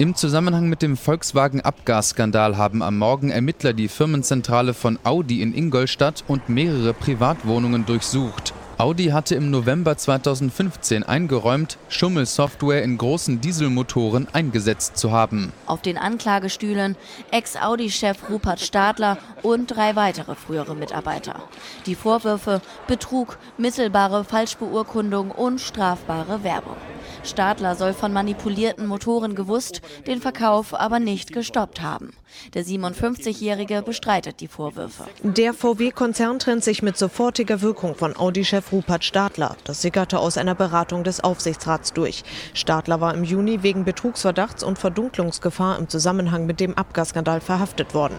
[0.00, 6.24] Im Zusammenhang mit dem Volkswagen-Abgasskandal haben am Morgen Ermittler die Firmenzentrale von Audi in Ingolstadt
[6.26, 8.54] und mehrere Privatwohnungen durchsucht.
[8.80, 15.52] Audi hatte im November 2015 eingeräumt, Schummelsoftware in großen Dieselmotoren eingesetzt zu haben.
[15.66, 16.96] Auf den Anklagestühlen
[17.30, 21.42] Ex-Audi-Chef Rupert Stadler und drei weitere frühere Mitarbeiter.
[21.84, 26.76] Die Vorwürfe Betrug, mittelbare Falschbeurkundung und strafbare Werbung.
[27.22, 32.12] Stadler soll von manipulierten Motoren gewusst, den Verkauf aber nicht gestoppt haben.
[32.54, 35.04] Der 57-Jährige bestreitet die Vorwürfe.
[35.22, 39.56] Der VW-Konzern trennt sich mit sofortiger Wirkung von Audi-Chef Rupert Stadler.
[39.64, 42.22] Das sickerte aus einer Beratung des Aufsichtsrats durch.
[42.54, 48.16] Stadler war im Juni wegen Betrugsverdachts und Verdunklungsgefahr im Zusammenhang mit dem Abgasskandal verhaftet worden.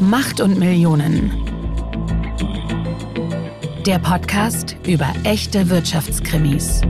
[0.00, 1.44] Macht und Millionen.
[3.86, 6.82] Der Podcast über echte Wirtschaftskrimis.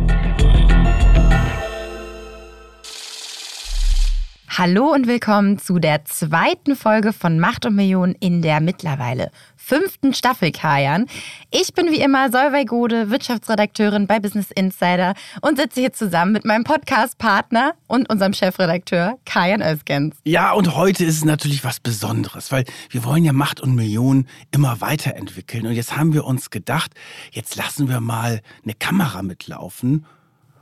[4.58, 9.30] Hallo und willkommen zu der zweiten Folge von Macht und Millionen in der mittlerweile
[9.68, 11.04] fünften Staffel Kajan.
[11.50, 16.46] Ich bin wie immer Solveig Gode, Wirtschaftsredakteurin bei Business Insider und sitze hier zusammen mit
[16.46, 20.16] meinem Podcast-Partner und unserem Chefredakteur Kajan Özgens.
[20.24, 24.26] Ja, und heute ist es natürlich was Besonderes, weil wir wollen ja Macht und Millionen
[24.52, 25.66] immer weiterentwickeln.
[25.66, 26.92] Und jetzt haben wir uns gedacht,
[27.30, 30.06] jetzt lassen wir mal eine Kamera mitlaufen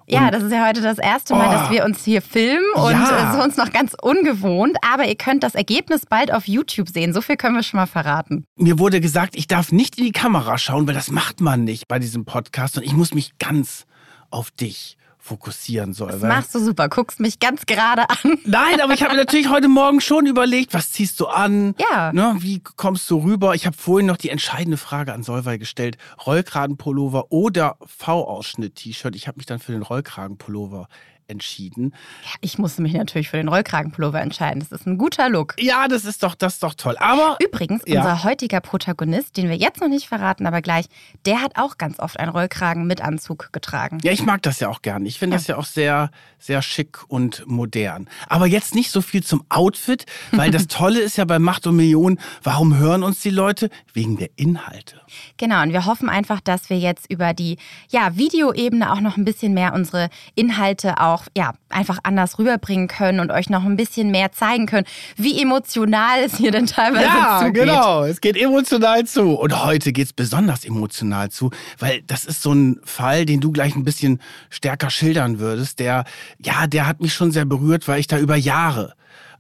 [0.09, 2.93] ja, das ist ja heute das erste Mal, oh, dass wir uns hier filmen und
[2.93, 3.31] ja.
[3.31, 4.77] es ist uns noch ganz ungewohnt.
[4.89, 7.13] Aber ihr könnt das Ergebnis bald auf YouTube sehen.
[7.13, 8.45] So viel können wir schon mal verraten.
[8.57, 11.89] Mir wurde gesagt, ich darf nicht in die Kamera schauen, weil das macht man nicht
[11.89, 13.87] bei diesem Podcast und ich muss mich ganz
[14.31, 14.97] auf dich
[15.27, 16.13] fokussieren soll.
[16.13, 18.39] Das machst du super, guckst mich ganz gerade an.
[18.45, 21.75] Nein, aber ich habe natürlich heute Morgen schon überlegt, was ziehst du an?
[21.79, 22.13] Ja.
[22.13, 23.55] Ne, wie kommst du rüber?
[23.55, 25.99] Ich habe vorhin noch die entscheidende Frage an Solvay gestellt.
[26.25, 29.17] Rollkragenpullover oder V-Ausschnitt-T-Shirt.
[29.17, 30.89] Ich habe mich dann für den Rollkragenpullover
[31.29, 31.93] entschieden.
[32.25, 34.61] Ja, ich musste mich natürlich für den Rollkragenpullover entscheiden.
[34.61, 35.55] Das ist ein guter Look.
[35.59, 36.97] Ja, das ist doch, das ist doch toll.
[36.99, 38.01] Aber übrigens, ja.
[38.01, 40.87] unser heutiger Protagonist, den wir jetzt noch nicht verraten, aber gleich,
[41.25, 43.99] der hat auch ganz oft einen Rollkragen mit Anzug getragen.
[44.03, 45.09] Ja, ich mag das ja auch gerne.
[45.09, 45.39] Ich finde ja.
[45.39, 48.09] das ja auch sehr, sehr schick und modern.
[48.29, 51.77] Aber jetzt nicht so viel zum Outfit, weil das Tolle ist ja bei Macht und
[51.77, 53.71] Millionen, warum hören uns die Leute?
[53.93, 55.01] Wegen der Inhalte.
[55.37, 57.59] Genau, und wir hoffen einfach, dass wir jetzt über die
[57.91, 63.21] ja, Videoebene auch noch ein bisschen mehr unsere Inhalte auch ja, einfach anders rüberbringen können
[63.21, 67.41] und euch noch ein bisschen mehr zeigen können, wie emotional es hier denn teilweise ja,
[67.45, 67.67] zugeht.
[67.67, 69.35] Ja, genau, es geht emotional zu.
[69.35, 73.53] Und heute geht es besonders emotional zu, weil das ist so ein Fall, den du
[73.53, 76.05] gleich ein bisschen stärker schildern würdest, der,
[76.39, 78.95] ja, der hat mich schon sehr berührt, weil ich da über Jahre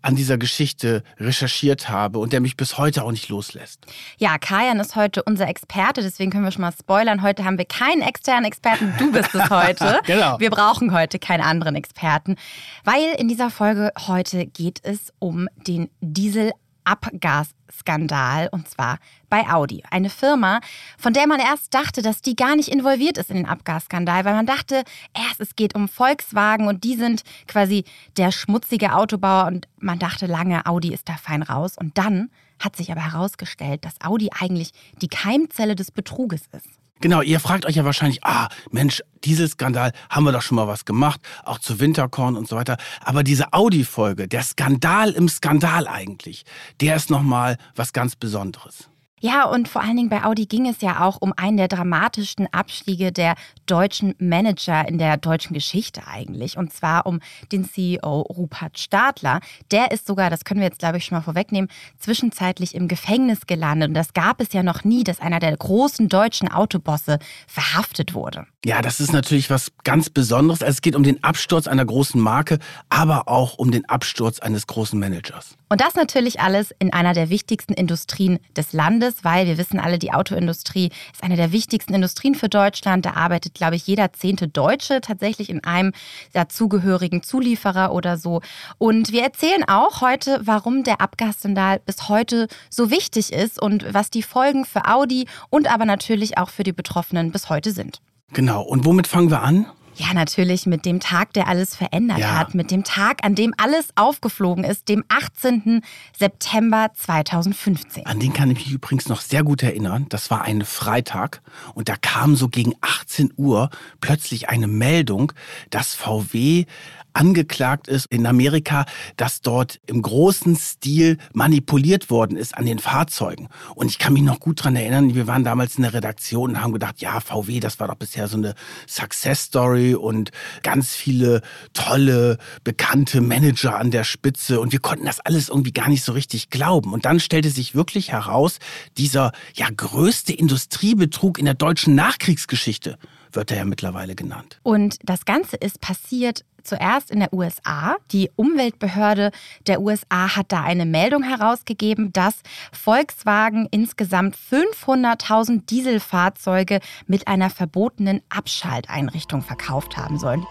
[0.07, 3.87] an dieser Geschichte recherchiert habe und der mich bis heute auch nicht loslässt.
[4.19, 7.23] Ja, Kajan ist heute unser Experte, deswegen können wir schon mal spoilern.
[7.23, 10.01] Heute haben wir keinen externen Experten, du bist es heute.
[10.07, 10.39] genau.
[10.39, 12.37] Wir brauchen heute keinen anderen Experten,
[12.85, 16.53] weil in dieser Folge heute geht es um den Diesel
[16.87, 18.99] Abgasskandal und zwar
[19.29, 19.83] bei Audi.
[19.91, 20.61] Eine Firma,
[20.97, 24.35] von der man erst dachte, dass die gar nicht involviert ist in den Abgasskandal, weil
[24.35, 27.85] man dachte, erst es geht um Volkswagen und die sind quasi
[28.17, 31.77] der schmutzige Autobauer und man dachte lange, Audi ist da fein raus.
[31.79, 32.31] Und dann
[32.61, 34.73] hat sich aber herausgestellt, dass Audi eigentlich
[35.03, 36.86] die Keimzelle des Betruges ist.
[37.01, 40.85] Genau, ihr fragt euch ja wahrscheinlich, ah, Mensch, Dieselskandal, haben wir doch schon mal was
[40.87, 42.79] gemacht, auch zu Winterkorn und so weiter.
[43.05, 46.45] Aber diese Audi-Folge, der Skandal im Skandal eigentlich,
[46.81, 48.89] der ist nochmal was ganz Besonderes.
[49.21, 52.53] Ja, und vor allen Dingen bei Audi ging es ja auch um einen der dramatischsten
[52.53, 53.35] Abstiege der
[53.65, 56.59] deutschen Manager in der deutschen Geschichte eigentlich.
[56.59, 59.41] Und zwar um den CEO Rupert Stadler.
[59.71, 63.47] Der ist sogar, das können wir jetzt glaube ich schon mal vorwegnehmen, zwischenzeitlich im Gefängnis
[63.47, 63.89] gelandet.
[63.89, 68.47] Und das gab es ja noch nie, dass einer der großen deutschen Autobosse verhaftet wurde.
[68.67, 70.61] Ja, das ist natürlich was ganz Besonderes.
[70.61, 74.67] Also es geht um den Absturz einer großen Marke, aber auch um den Absturz eines
[74.67, 75.57] großen Managers.
[75.69, 80.01] Und das natürlich alles in einer der wichtigsten Industrien des Landes, weil wir wissen alle,
[80.01, 83.07] die Autoindustrie ist eine der wichtigsten Industrien für Deutschland.
[83.07, 85.93] Da arbeitet, glaube ich, jeder zehnte Deutsche tatsächlich in einem
[86.33, 88.41] dazugehörigen Zulieferer oder so.
[88.79, 94.11] Und wir erzählen auch heute, warum der Abgasskandal bis heute so wichtig ist und was
[94.11, 98.01] die Folgen für Audi und aber natürlich auch für die Betroffenen bis heute sind.
[98.33, 98.63] Genau.
[98.63, 99.67] Und womit fangen wir an?
[99.99, 102.35] Ja, natürlich mit dem Tag, der alles verändert ja.
[102.35, 105.81] hat, mit dem Tag, an dem alles aufgeflogen ist, dem 18.
[106.17, 108.05] September 2015.
[108.05, 110.05] An den kann ich mich übrigens noch sehr gut erinnern.
[110.11, 111.41] Das war ein Freitag
[111.73, 113.71] und da kam so gegen 18 Uhr
[114.03, 115.33] plötzlich eine Meldung,
[115.71, 116.67] dass VW
[117.17, 118.85] angeklagt ist in Amerika,
[119.17, 123.49] dass dort im großen Stil manipuliert worden ist an den Fahrzeugen.
[123.75, 126.63] Und ich kann mich noch gut daran erinnern, wir waren damals in der Redaktion und
[126.63, 128.55] haben gedacht, ja, VW, das war doch bisher so eine
[128.87, 130.31] Success Story neu und
[130.63, 131.43] ganz viele
[131.73, 136.13] tolle, bekannte Manager an der Spitze und wir konnten das alles irgendwie gar nicht so
[136.13, 136.93] richtig glauben.
[136.93, 138.59] Und dann stellte sich wirklich heraus,
[138.97, 142.99] dieser ja größte Industriebetrug in der deutschen Nachkriegsgeschichte
[143.33, 144.59] wird er ja mittlerweile genannt.
[144.63, 147.97] Und das Ganze ist passiert zuerst in der USA.
[148.11, 149.31] Die Umweltbehörde
[149.67, 152.43] der USA hat da eine Meldung herausgegeben, dass
[152.73, 160.45] Volkswagen insgesamt 500.000 Dieselfahrzeuge mit einer verbotenen Abschalteinrichtung verkauft haben sollen.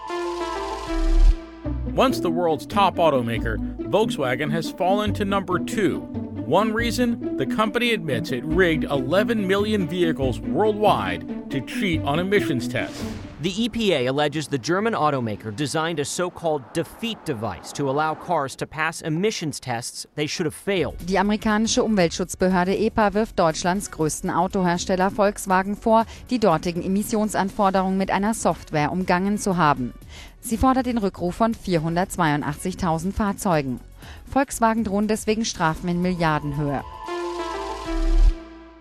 [1.94, 3.56] Once the world's top automaker,
[3.90, 6.25] Volkswagen has fallen to number two.
[6.46, 12.68] One reason the company admits it rigged 11 million vehicles worldwide to cheat on emissions
[12.68, 13.04] tests.
[13.42, 18.54] The EPA alleges the German automaker designed a so called defeat device to allow cars
[18.56, 20.94] to pass emissions tests they should have failed.
[21.08, 28.34] Die amerikanische Umweltschutzbehörde EPA wirft Deutschlands größten Autohersteller Volkswagen vor, die dortigen Emissionsanforderungen mit einer
[28.34, 29.94] Software umgangen zu haben.
[30.40, 33.80] Sie fordert den Rückruf von 482.000 Fahrzeugen.
[34.30, 36.82] Volkswagen drohen deswegen Strafen in Milliardenhöhe.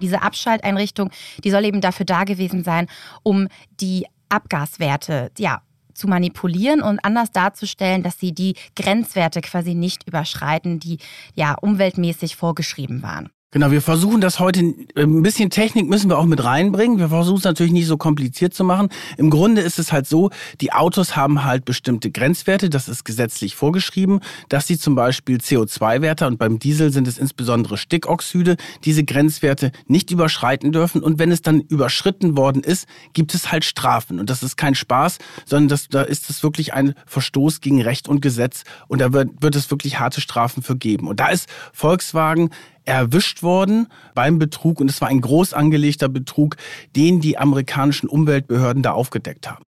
[0.02, 1.10] Diese Abschalteinrichtung,
[1.44, 2.88] die soll eben dafür da gewesen sein,
[3.24, 3.48] um
[3.80, 5.62] die Abgaswerte, ja,
[5.94, 11.00] zu manipulieren und anders darzustellen, dass sie die Grenzwerte quasi nicht überschreiten, die
[11.34, 13.30] ja umweltmäßig vorgeschrieben waren.
[13.56, 17.00] Genau, wir versuchen das heute, äh, ein bisschen Technik müssen wir auch mit reinbringen.
[17.00, 18.90] Wir versuchen es natürlich nicht so kompliziert zu machen.
[19.18, 20.30] Im Grunde ist es halt so,
[20.60, 24.20] die Autos haben halt bestimmte Grenzwerte, das ist gesetzlich vorgeschrieben,
[24.50, 30.12] dass sie zum Beispiel CO2-Werte und beim Diesel sind es insbesondere Stickoxide, diese Grenzwerte nicht
[30.12, 31.02] überschreiten dürfen.
[31.02, 34.20] Und wenn es dann überschritten worden ist, gibt es halt Strafen.
[34.20, 38.10] Und das ist kein Spaß, sondern das, da ist es wirklich ein Verstoß gegen Recht
[38.10, 38.66] und Gesetz.
[38.90, 41.08] Und da wird, wird es wirklich harte Strafen für geben.
[41.08, 42.50] Und da ist Volkswagen
[42.86, 46.58] erwischt worden beim Betrug und es war ein groß angelegter Betrug,
[46.96, 49.64] den die amerikanischen Umweltbehörden da aufgedeckt haben.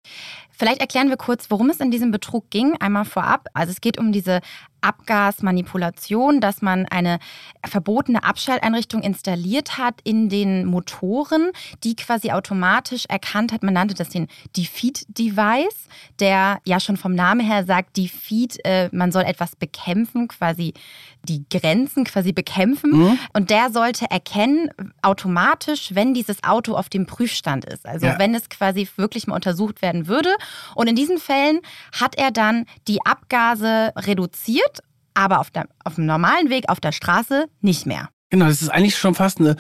[0.63, 3.49] Vielleicht erklären wir kurz, worum es in diesem Betrug ging, einmal vorab.
[3.53, 4.41] Also es geht um diese
[4.81, 7.19] Abgasmanipulation, dass man eine
[7.67, 11.51] verbotene Abschalteinrichtung installiert hat in den Motoren,
[11.83, 15.89] die quasi automatisch erkannt hat, man nannte das den Defeat-Device,
[16.21, 20.75] der ja schon vom Namen her sagt, Defeat, äh, man soll etwas bekämpfen, quasi
[21.25, 22.91] die Grenzen quasi bekämpfen.
[22.91, 23.19] Mhm.
[23.33, 24.71] Und der sollte erkennen,
[25.03, 27.87] automatisch, wenn dieses Auto auf dem Prüfstand ist.
[27.87, 28.19] Also ja.
[28.19, 30.31] wenn es quasi wirklich mal untersucht werden würde.
[30.75, 31.61] Und in diesen Fällen
[31.93, 34.83] hat er dann die Abgase reduziert
[35.15, 38.09] aber auf, der, auf dem normalen Weg, auf der Straße nicht mehr.
[38.31, 39.57] Genau, das ist eigentlich schon fast eine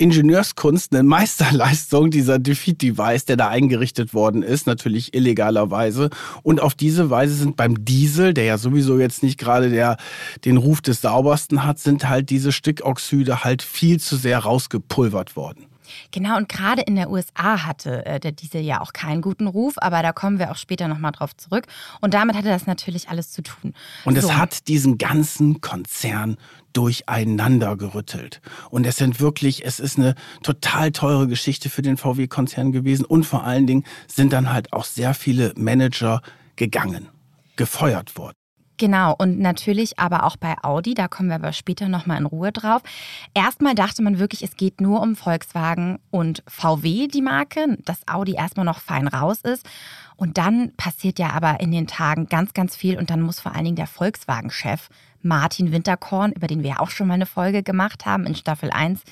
[0.00, 6.10] Ingenieurskunst, eine Meisterleistung dieser Defeat-Device, der da eingerichtet worden ist, natürlich illegalerweise.
[6.42, 9.98] Und auf diese Weise sind beim Diesel, der ja sowieso jetzt nicht gerade der,
[10.44, 15.69] den Ruf des saubersten hat, sind halt diese Stickoxide halt viel zu sehr rausgepulvert worden.
[16.10, 19.74] Genau, und gerade in der USA hatte äh, der Diesel ja auch keinen guten Ruf,
[19.76, 21.66] aber da kommen wir auch später nochmal drauf zurück.
[22.00, 23.74] Und damit hatte das natürlich alles zu tun.
[24.04, 24.28] Und so.
[24.28, 26.36] es hat diesen ganzen Konzern
[26.72, 28.40] durcheinander gerüttelt.
[28.70, 33.04] Und es sind wirklich, es ist eine total teure Geschichte für den VW-Konzern gewesen.
[33.04, 36.22] Und vor allen Dingen sind dann halt auch sehr viele Manager
[36.56, 37.08] gegangen,
[37.56, 38.39] gefeuert worden.
[38.80, 42.50] Genau, und natürlich aber auch bei Audi, da kommen wir aber später nochmal in Ruhe
[42.50, 42.80] drauf.
[43.34, 48.36] Erstmal dachte man wirklich, es geht nur um Volkswagen und VW, die Marke, dass Audi
[48.36, 49.68] erstmal noch fein raus ist.
[50.16, 53.54] Und dann passiert ja aber in den Tagen ganz, ganz viel und dann muss vor
[53.54, 54.88] allen Dingen der Volkswagen-Chef
[55.20, 58.70] Martin Winterkorn, über den wir ja auch schon mal eine Folge gemacht haben in Staffel
[58.70, 59.02] 1,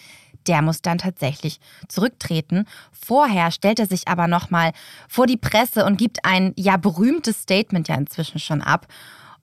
[0.47, 2.65] der muss dann tatsächlich zurücktreten.
[2.91, 4.73] Vorher stellt er sich aber nochmal
[5.09, 8.87] vor die Presse und gibt ein ja berühmtes Statement ja inzwischen schon ab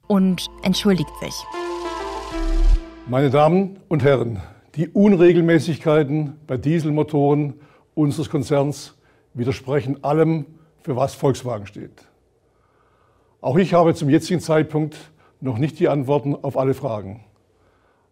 [0.07, 1.33] und entschuldigt sich.
[3.07, 4.41] Meine Damen und Herren,
[4.75, 7.53] die Unregelmäßigkeiten bei Dieselmotoren
[7.93, 8.95] unseres Konzerns
[9.33, 10.45] widersprechen allem,
[10.81, 12.05] für was Volkswagen steht.
[13.41, 14.97] Auch ich habe zum jetzigen Zeitpunkt
[15.41, 17.23] noch nicht die Antworten auf alle Fragen.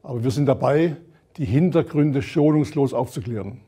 [0.02, 0.96] Aber wir sind dabei,
[1.38, 3.62] die Hintergründe schonungslos aufzuklären.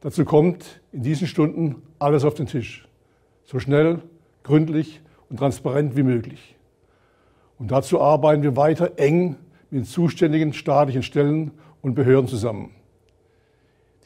[0.00, 2.88] Dazu kommt in diesen Stunden alles auf den Tisch.
[3.44, 4.00] So schnell,
[4.42, 6.55] gründlich und transparent wie möglich.
[7.58, 9.36] Und dazu arbeiten wir weiter eng
[9.70, 12.70] mit zuständigen staatlichen Stellen und Behörden zusammen.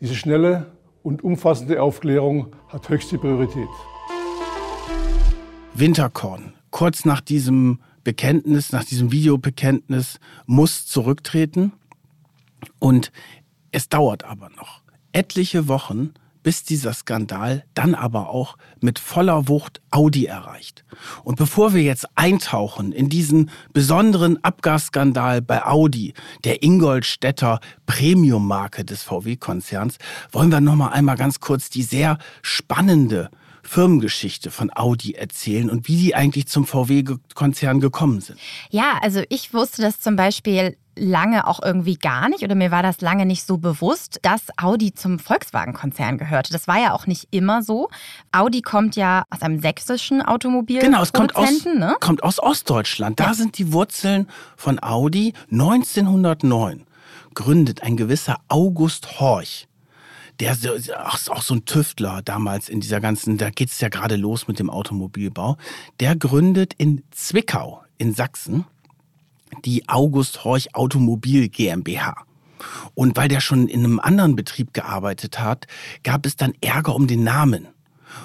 [0.01, 0.67] Diese schnelle
[1.03, 3.69] und umfassende Aufklärung hat höchste Priorität.
[5.75, 11.73] Winterkorn, kurz nach diesem Bekenntnis, nach diesem Videobekenntnis, muss zurücktreten.
[12.79, 13.13] Und
[13.73, 19.81] es dauert aber noch etliche Wochen, bis dieser Skandal dann aber auch mit voller Wucht
[19.91, 20.85] Audi erreicht.
[21.25, 29.03] Und bevor wir jetzt eintauchen in diesen besonderen Abgasskandal bei Audi, der Ingolstädter Premium-Marke des
[29.03, 29.99] VW-Konzerns,
[30.33, 33.31] wollen wir noch mal einmal ganz kurz die sehr spannende
[33.63, 38.39] Firmengeschichte von Audi erzählen und wie die eigentlich zum VW-Konzern gekommen sind.
[38.71, 42.83] Ja, also ich wusste das zum Beispiel lange auch irgendwie gar nicht oder mir war
[42.83, 46.53] das lange nicht so bewusst, dass Audi zum Volkswagen-Konzern gehörte.
[46.53, 47.89] Das war ja auch nicht immer so.
[48.33, 50.81] Audi kommt ja aus einem sächsischen Automobil.
[50.81, 51.97] Genau, es kommt aus, ne?
[52.01, 53.19] kommt aus Ostdeutschland.
[53.19, 53.35] Da ja.
[53.35, 55.33] sind die Wurzeln von Audi.
[55.51, 56.87] 1909
[57.35, 59.69] gründet ein gewisser August Horch
[60.41, 60.91] der ist
[61.31, 64.59] auch so ein Tüftler damals in dieser ganzen, da geht es ja gerade los mit
[64.59, 65.59] dem Automobilbau.
[66.01, 68.65] Der gründet in Zwickau in Sachsen
[69.65, 72.15] die August Horch Automobil GmbH.
[72.95, 75.67] Und weil der schon in einem anderen Betrieb gearbeitet hat,
[76.03, 77.69] gab es dann Ärger um den Namen.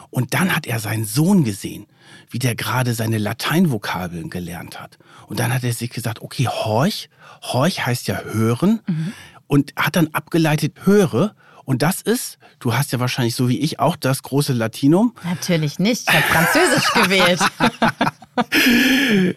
[0.09, 1.85] Und dann hat er seinen Sohn gesehen,
[2.29, 4.97] wie der gerade seine Lateinvokabeln gelernt hat.
[5.27, 7.09] Und dann hat er sich gesagt, okay, Horch,
[7.41, 9.13] Horch heißt ja hören mhm.
[9.47, 11.35] und hat dann abgeleitet höre.
[11.65, 15.13] Und das ist, du hast ja wahrscheinlich so wie ich auch das große Latinum.
[15.23, 17.39] Natürlich nicht, ich habe Französisch gewählt.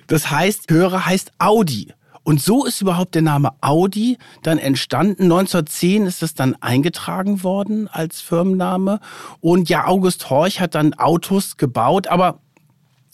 [0.08, 1.92] Das heißt, Hörer heißt Audi.
[2.24, 5.22] Und so ist überhaupt der Name Audi dann entstanden.
[5.22, 9.00] 1910 ist es dann eingetragen worden als Firmenname.
[9.40, 12.40] Und ja, August Horch hat dann Autos gebaut, aber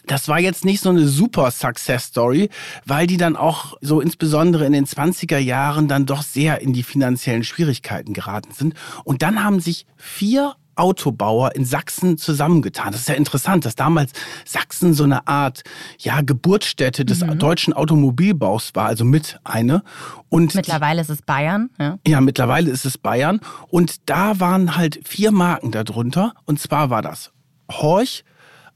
[0.06, 2.50] das war jetzt nicht so eine super Success Story,
[2.84, 6.82] weil die dann auch so insbesondere in den 20er Jahren dann doch sehr in die
[6.82, 8.75] finanziellen Schwierigkeiten geraten sind.
[9.04, 12.92] Und dann haben sich vier Autobauer in Sachsen zusammengetan.
[12.92, 14.12] Das ist ja interessant, dass damals
[14.44, 15.62] Sachsen so eine Art
[15.99, 17.38] ja, Geburtsstätte des mhm.
[17.38, 19.82] deutschen Automobilbaus war, also mit eine.
[20.28, 21.70] Und mittlerweile ist es Bayern.
[21.78, 21.99] Ja.
[22.06, 23.40] ja, mittlerweile ist es Bayern.
[23.68, 26.34] Und da waren halt vier Marken darunter.
[26.44, 27.30] Und zwar war das
[27.70, 28.25] Horch,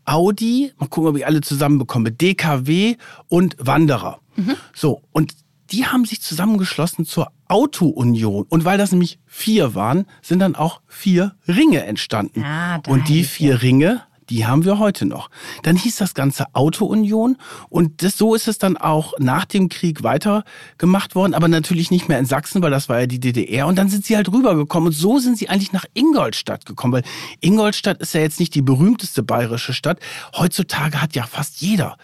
[0.09, 2.97] Audi, mal gucken, ob ich alle zusammenbekomme, DKW
[3.29, 4.21] und Wanderer.
[4.37, 4.57] Mhm.
[4.75, 5.35] So, und
[5.71, 8.47] die haben sich zusammengeschlossen zur Auto-Union.
[8.49, 12.43] Und weil das nämlich vier waren, sind dann auch vier Ringe entstanden.
[12.43, 15.31] Ah, und die vier Ringe die haben wir heute noch.
[15.63, 17.37] Dann hieß das Ganze Auto-Union
[17.69, 22.09] und das, so ist es dann auch nach dem Krieg weitergemacht worden, aber natürlich nicht
[22.09, 23.67] mehr in Sachsen, weil das war ja die DDR.
[23.67, 27.05] Und dann sind sie halt rübergekommen und so sind sie eigentlich nach Ingolstadt gekommen, weil
[27.41, 29.99] Ingolstadt ist ja jetzt nicht die berühmteste bayerische Stadt.
[30.37, 31.97] Heutzutage hat ja fast jeder,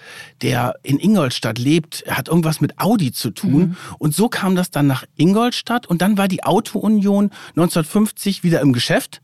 [0.43, 3.53] der in Ingolstadt lebt, hat irgendwas mit Audi zu tun.
[3.53, 3.77] Mhm.
[3.99, 8.73] Und so kam das dann nach Ingolstadt und dann war die Auto-Union 1950 wieder im
[8.73, 9.21] Geschäft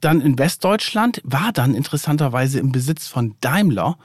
[0.00, 3.98] dann in Westdeutschland, war dann interessanterweise im Besitz von Daimler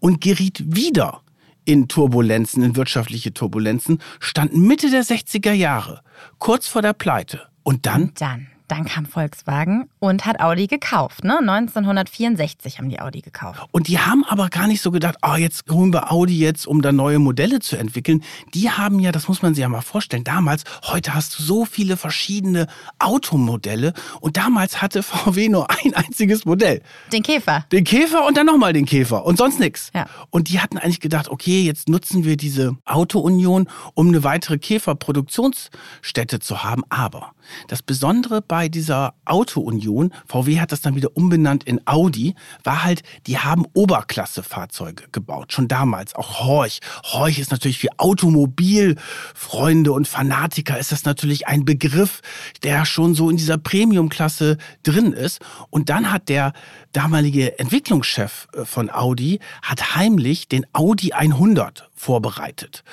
[0.00, 1.22] und geriet wieder
[1.64, 6.02] in Turbulenzen, in wirtschaftliche Turbulenzen, stand Mitte der 60er Jahre,
[6.38, 7.42] kurz vor der Pleite.
[7.62, 8.08] Und dann?
[8.08, 11.24] Und dann dann kam Volkswagen und hat Audi gekauft.
[11.24, 11.40] Ne?
[11.40, 13.60] 1964 haben die Audi gekauft.
[13.70, 16.80] Und die haben aber gar nicht so gedacht, oh, jetzt holen wir Audi jetzt, um
[16.80, 18.24] da neue Modelle zu entwickeln.
[18.54, 21.64] Die haben ja, das muss man sich ja mal vorstellen, damals, heute hast du so
[21.66, 22.66] viele verschiedene
[22.98, 26.80] Automodelle und damals hatte VW nur ein einziges Modell.
[27.12, 27.66] Den Käfer.
[27.72, 29.90] Den Käfer und dann nochmal den Käfer und sonst nichts.
[29.94, 30.06] Ja.
[30.30, 36.40] Und die hatten eigentlich gedacht, okay, jetzt nutzen wir diese Auto-Union, um eine weitere Käferproduktionsstätte
[36.40, 36.84] zu haben.
[36.88, 37.34] Aber
[37.68, 42.34] das Besondere bei dieser Auto-Union, VW hat das dann wieder umbenannt in Audi,
[42.64, 46.14] war halt, die haben Oberklasse-Fahrzeuge gebaut, schon damals.
[46.14, 46.80] Auch Horch.
[47.04, 52.20] Horch ist natürlich für Automobilfreunde und Fanatiker ist das natürlich ein Begriff,
[52.62, 55.40] der schon so in dieser Premium-Klasse drin ist.
[55.70, 56.52] Und dann hat der
[56.92, 62.84] damalige Entwicklungschef äh, von Audi, hat heimlich den Audi 100 vorbereitet.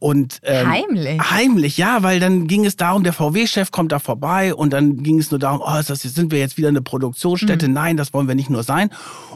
[0.00, 1.20] Und, ähm, heimlich?
[1.30, 5.18] Heimlich, ja, weil dann ging es darum, der VW-Chef kommt da vorbei und dann ging
[5.18, 7.68] es nur darum, oh, ist das, sind wir jetzt wieder eine Produktionsstätte?
[7.68, 7.74] Mhm.
[7.74, 8.90] Nein, das wollen wir nicht nur sein.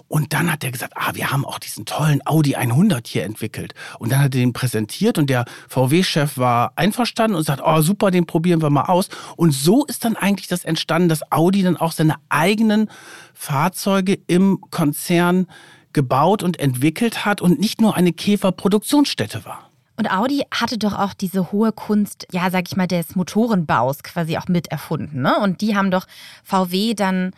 [0.09, 3.75] Und dann hat er gesagt, ah, wir haben auch diesen tollen Audi 100 hier entwickelt.
[3.99, 8.11] Und dann hat er den präsentiert und der VW-Chef war einverstanden und sagt, oh, super,
[8.11, 9.09] den probieren wir mal aus.
[9.37, 12.89] Und so ist dann eigentlich das entstanden, dass Audi dann auch seine eigenen
[13.35, 15.47] Fahrzeuge im Konzern
[15.93, 19.72] gebaut und entwickelt hat und nicht nur eine Käferproduktionsstätte war.
[20.03, 24.37] Und Audi hatte doch auch diese hohe Kunst, ja, sag ich mal, des Motorenbaus quasi
[24.37, 25.23] auch mit erfunden.
[25.23, 25.39] Ne?
[25.39, 26.09] Und die haben doch
[26.43, 27.31] VW dann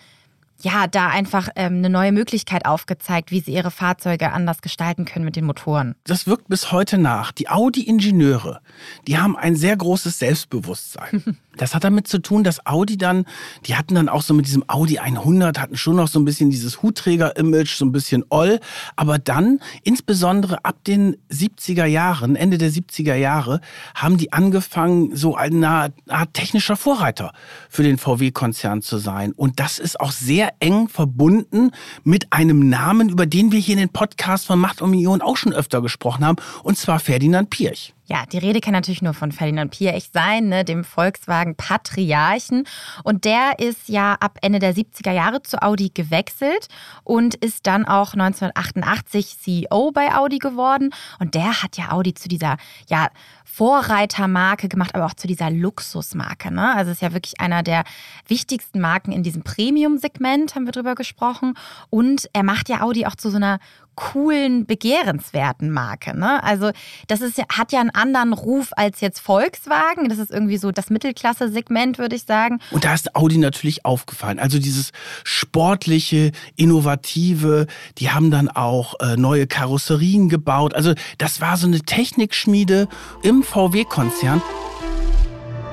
[0.64, 5.24] ja, da einfach ähm, eine neue Möglichkeit aufgezeigt, wie sie ihre Fahrzeuge anders gestalten können
[5.24, 5.94] mit den Motoren.
[6.04, 7.32] Das wirkt bis heute nach.
[7.32, 8.60] Die Audi-Ingenieure,
[9.06, 11.38] die haben ein sehr großes Selbstbewusstsein.
[11.56, 13.26] Das hat damit zu tun, dass Audi dann,
[13.66, 16.50] die hatten dann auch so mit diesem Audi 100, hatten schon noch so ein bisschen
[16.50, 18.58] dieses Hutträger-Image, so ein bisschen oll.
[18.96, 23.60] Aber dann, insbesondere ab den 70er Jahren, Ende der 70er Jahre,
[23.94, 27.32] haben die angefangen, so eine Art technischer Vorreiter
[27.68, 29.32] für den VW-Konzern zu sein.
[29.32, 31.70] Und das ist auch sehr eng verbunden
[32.02, 35.36] mit einem Namen, über den wir hier in den Podcast von Macht und Millionen auch
[35.36, 37.94] schon öfter gesprochen haben, und zwar Ferdinand Pirch.
[38.06, 42.64] Ja, die Rede kann natürlich nur von Ferdinand Piech sein, ne, dem Volkswagen-Patriarchen.
[43.02, 46.68] Und der ist ja ab Ende der 70er Jahre zu Audi gewechselt
[47.02, 50.90] und ist dann auch 1988 CEO bei Audi geworden.
[51.18, 52.58] Und der hat ja Audi zu dieser
[52.90, 53.08] ja,
[53.44, 56.52] Vorreitermarke gemacht, aber auch zu dieser Luxusmarke.
[56.52, 56.74] Ne?
[56.74, 57.84] Also ist ja wirklich einer der
[58.26, 61.54] wichtigsten Marken in diesem Premium-Segment, haben wir drüber gesprochen.
[61.88, 63.60] Und er macht ja Audi auch zu so einer
[63.94, 66.16] coolen, begehrenswerten Marke.
[66.18, 66.42] Ne?
[66.42, 66.70] Also
[67.06, 70.08] das ist, hat ja einen anderen Ruf als jetzt Volkswagen.
[70.08, 72.60] Das ist irgendwie so das Mittelklasse-Segment, würde ich sagen.
[72.70, 74.38] Und da ist Audi natürlich aufgefallen.
[74.38, 74.92] Also dieses
[75.24, 77.66] sportliche, innovative,
[77.98, 80.74] die haben dann auch äh, neue Karosserien gebaut.
[80.74, 82.88] Also das war so eine Technikschmiede
[83.22, 84.42] im VW-Konzern.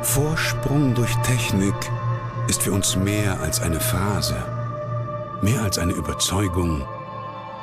[0.01, 1.75] Vorsprung durch Technik
[2.47, 4.35] ist für uns mehr als eine Phrase,
[5.41, 6.85] mehr als eine Überzeugung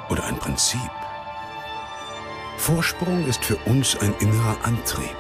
[0.09, 0.91] oder ein Prinzip.
[2.57, 5.17] Vorsprung ist für uns ein innerer Antrieb.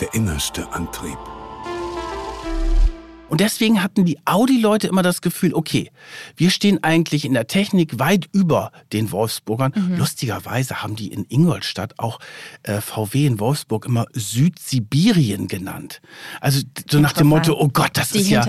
[0.00, 1.18] Der innerste Antrieb.
[3.32, 5.90] Und deswegen hatten die Audi-Leute immer das Gefühl, okay,
[6.36, 9.72] wir stehen eigentlich in der Technik weit über den Wolfsburgern.
[9.74, 9.96] Mhm.
[9.96, 12.18] Lustigerweise haben die in Ingolstadt auch
[12.62, 16.02] äh, VW in Wolfsburg immer Südsibirien genannt.
[16.42, 18.44] Also so nach dem Motto, oh Gott, das die ist ja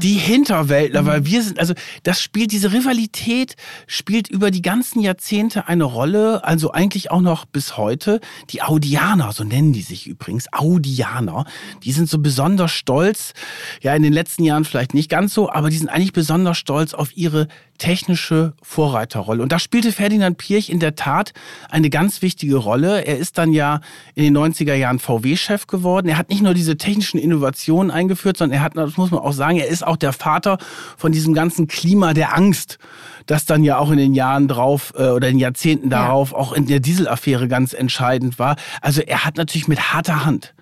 [0.00, 1.06] die Hinterwäldler, mhm.
[1.06, 6.42] weil wir sind, also das spielt, diese Rivalität spielt über die ganzen Jahrzehnte eine Rolle,
[6.42, 8.18] also eigentlich auch noch bis heute.
[8.48, 11.44] Die Audianer, so nennen die sich übrigens, Audianer,
[11.82, 13.34] die sind so besonders stolz,
[13.82, 16.94] ja, in den letzten Jahren vielleicht nicht ganz so, aber die sind eigentlich besonders stolz
[16.94, 17.48] auf ihre
[17.78, 19.42] technische Vorreiterrolle.
[19.42, 21.32] Und da spielte Ferdinand Pirch in der Tat
[21.68, 23.04] eine ganz wichtige Rolle.
[23.04, 23.80] Er ist dann ja
[24.14, 26.08] in den 90er Jahren VW-Chef geworden.
[26.08, 29.32] Er hat nicht nur diese technischen Innovationen eingeführt, sondern er hat, das muss man auch
[29.32, 30.58] sagen, er ist auch der Vater
[30.96, 32.78] von diesem ganzen Klima der Angst,
[33.26, 36.36] das dann ja auch in den Jahren drauf äh, oder in den Jahrzehnten darauf ja.
[36.36, 38.56] auch in der Dieselaffäre ganz entscheidend war.
[38.80, 40.54] Also er hat natürlich mit harter Hand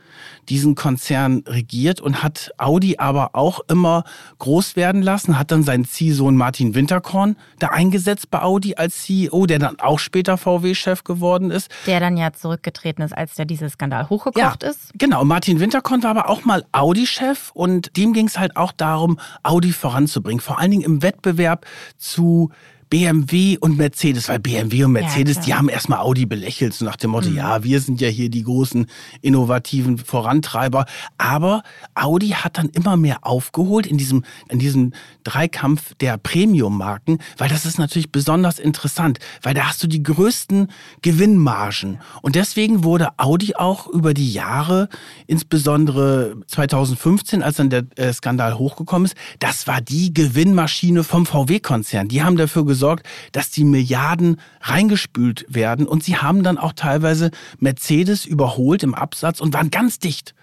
[0.50, 4.04] diesen Konzern regiert und hat Audi aber auch immer
[4.38, 9.46] groß werden lassen, hat dann seinen Ziehsohn Martin Winterkorn da eingesetzt bei Audi als CEO,
[9.46, 11.70] der dann auch später VW-Chef geworden ist.
[11.86, 14.92] Der dann ja zurückgetreten ist, als der Skandal hochgekocht ja, ist.
[14.98, 19.18] Genau, Martin Winterkorn war aber auch mal Audi-Chef und dem ging es halt auch darum,
[19.44, 21.64] Audi voranzubringen, vor allen Dingen im Wettbewerb
[21.96, 22.50] zu
[22.90, 26.96] BMW und Mercedes, weil BMW und Mercedes, ja, die haben erstmal Audi belächelt, so nach
[26.96, 27.36] dem Motto, mhm.
[27.36, 28.86] ja, wir sind ja hier die großen
[29.22, 30.86] innovativen Vorantreiber.
[31.16, 31.62] Aber
[31.94, 37.64] Audi hat dann immer mehr aufgeholt in diesem, in diesem Dreikampf der Premium-Marken, weil das
[37.64, 40.66] ist natürlich besonders interessant, weil da hast du die größten
[41.00, 42.00] Gewinnmargen.
[42.22, 44.88] Und deswegen wurde Audi auch über die Jahre,
[45.28, 52.08] insbesondere 2015, als dann der äh, Skandal hochgekommen ist, das war die Gewinnmaschine vom VW-Konzern.
[52.08, 55.86] Die haben dafür gesorgt, gesorgt, dass die Milliarden reingespült werden.
[55.86, 60.34] Und sie haben dann auch teilweise Mercedes überholt im Absatz und waren ganz dicht.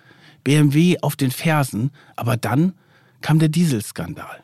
[0.43, 1.89] BMW auf den Fersen.
[2.15, 2.73] Aber dann
[3.21, 4.43] kam der Dieselskandal.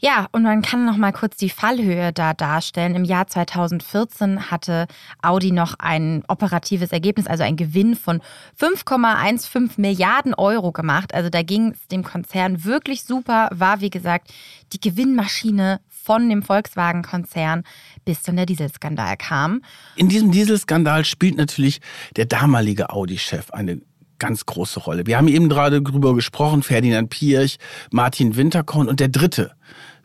[0.00, 2.94] Ja, und man kann noch mal kurz die Fallhöhe da darstellen.
[2.94, 4.86] Im Jahr 2014 hatte
[5.22, 8.20] Audi noch ein operatives Ergebnis, also ein Gewinn von
[8.60, 11.14] 5,15 Milliarden Euro gemacht.
[11.14, 14.30] Also da ging es dem Konzern wirklich super, war wie gesagt
[14.74, 17.64] die Gewinnmaschine von dem Volkswagen-Konzern,
[18.04, 19.62] bis dann der Dieselskandal kam.
[19.96, 21.80] In diesem Dieselskandal spielt natürlich
[22.16, 23.80] der damalige Audi-Chef eine
[24.18, 25.06] ganz große Rolle.
[25.06, 27.58] Wir haben eben gerade drüber gesprochen, Ferdinand Pirch,
[27.90, 29.52] Martin Winterkorn und der dritte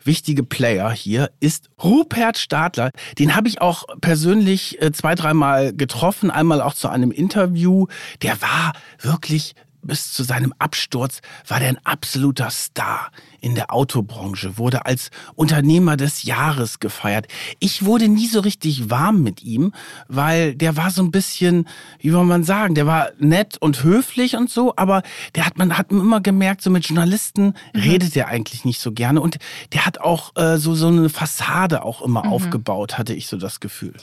[0.04, 2.90] wichtige Player hier ist Rupert Stadler.
[3.18, 7.86] Den habe ich auch persönlich äh, zwei, dreimal getroffen, einmal auch zu einem Interview.
[8.22, 14.58] Der war wirklich bis zu seinem Absturz war der ein absoluter Star in der Autobranche,
[14.58, 17.26] wurde als Unternehmer des Jahres gefeiert.
[17.58, 19.72] Ich wurde nie so richtig warm mit ihm,
[20.08, 21.66] weil der war so ein bisschen,
[22.00, 25.02] wie soll man sagen, der war nett und höflich und so, aber
[25.34, 27.80] der hat man hat immer gemerkt, so mit Journalisten mhm.
[27.80, 29.38] redet er eigentlich nicht so gerne und
[29.72, 32.32] der hat auch äh, so so eine Fassade auch immer mhm.
[32.32, 33.94] aufgebaut, hatte ich so das Gefühl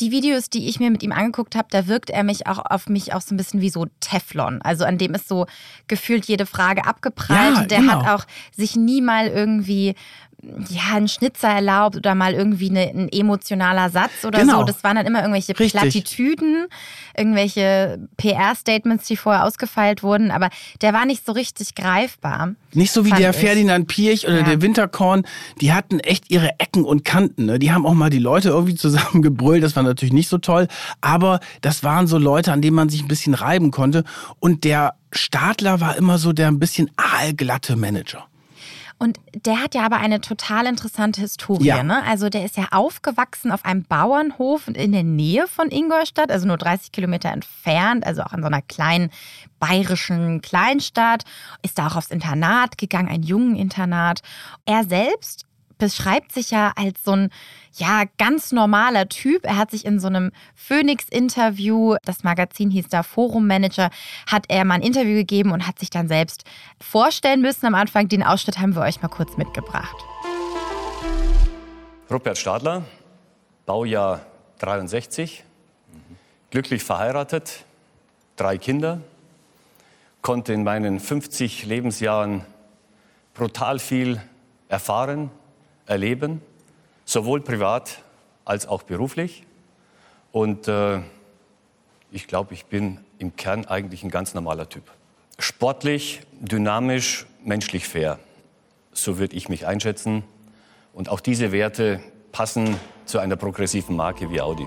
[0.00, 2.88] die Videos, die ich mir mit ihm angeguckt habe, da wirkt er mich auch auf
[2.88, 4.60] mich auch so ein bisschen wie so Teflon.
[4.62, 5.46] Also an dem ist so
[5.86, 7.56] gefühlt jede Frage abgeprallt.
[7.56, 8.04] Ja, der genau.
[8.04, 8.26] hat auch
[8.56, 9.94] sich nie mal irgendwie
[10.68, 14.60] ja, ein Schnitzer erlaubt oder mal irgendwie eine, ein emotionaler Satz oder genau.
[14.60, 14.64] so.
[14.64, 15.72] Das waren dann immer irgendwelche Richtig.
[15.72, 16.66] Plattitüden,
[17.16, 20.50] irgendwelche PR-Statements, die vorher ausgefeilt wurden, aber
[20.82, 22.54] der war nicht so richtig greifbar.
[22.72, 23.36] Nicht so wie der ich.
[23.36, 24.42] Ferdinand Pirch oder ja.
[24.42, 25.24] der Winterkorn,
[25.60, 27.46] die hatten echt ihre Ecken und Kanten.
[27.46, 27.58] Ne?
[27.58, 30.68] Die haben auch mal die Leute irgendwie zusammengebrüllt, das war natürlich nicht so toll,
[31.00, 34.04] aber das waren so Leute, an denen man sich ein bisschen reiben konnte.
[34.40, 38.26] Und der Stadler war immer so der ein bisschen aalglatte Manager.
[38.98, 41.66] Und der hat ja aber eine total interessante Historie.
[41.66, 41.82] Ja.
[41.82, 42.02] Ne?
[42.04, 46.56] Also der ist ja aufgewachsen auf einem Bauernhof in der Nähe von Ingolstadt, also nur
[46.56, 49.10] 30 Kilometer entfernt, also auch in so einer kleinen
[49.58, 51.24] bayerischen Kleinstadt.
[51.62, 54.20] Ist da auch aufs Internat gegangen, ein jungen Internat.
[54.64, 55.43] Er selbst
[55.78, 57.30] beschreibt sich ja als so ein
[57.72, 59.44] ja ganz normaler Typ.
[59.44, 63.90] Er hat sich in so einem Phoenix-Interview, das Magazin hieß da Forum Manager,
[64.26, 66.44] hat er mal ein Interview gegeben und hat sich dann selbst
[66.80, 67.66] vorstellen müssen.
[67.66, 69.96] Am Anfang den Ausschnitt haben wir euch mal kurz mitgebracht.
[72.10, 72.84] Rupert Stadler,
[73.66, 74.24] Baujahr
[74.58, 75.42] 63,
[76.50, 77.64] glücklich verheiratet,
[78.36, 79.00] drei Kinder,
[80.22, 82.44] konnte in meinen 50 Lebensjahren
[83.34, 84.20] brutal viel
[84.68, 85.30] erfahren,
[85.86, 86.40] erleben,
[87.04, 88.02] sowohl privat
[88.44, 89.44] als auch beruflich.
[90.32, 91.00] Und äh,
[92.10, 94.84] ich glaube, ich bin im Kern eigentlich ein ganz normaler Typ.
[95.38, 98.18] Sportlich, dynamisch, menschlich fair.
[98.92, 100.24] So würde ich mich einschätzen.
[100.92, 102.00] Und auch diese Werte
[102.32, 104.66] passen zu einer progressiven Marke wie Audi.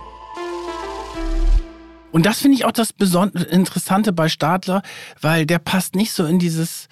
[2.12, 4.82] Und das finde ich auch das Beson Interessante bei Stadler,
[5.22, 6.88] weil der passt nicht so in dieses,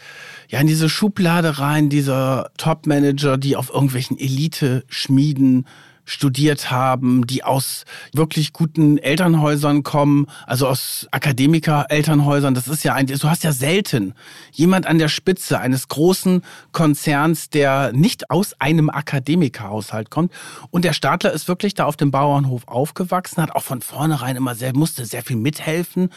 [0.50, 5.66] ja, in diese Schublade rein, dieser Top-Manager, die auf irgendwelchen Elite-Schmieden
[6.06, 12.54] studiert haben, die aus wirklich guten Elternhäusern kommen, also aus Akademiker-Elternhäusern.
[12.54, 14.14] Das ist ja ein, du hast ja selten
[14.52, 20.32] jemand an der Spitze eines großen Konzerns, der nicht aus einem Akademikerhaushalt kommt.
[20.70, 24.56] Und der Stadler ist wirklich da auf dem Bauernhof aufgewachsen, hat auch von vornherein immer
[24.56, 26.10] sehr, musste sehr viel mithelfen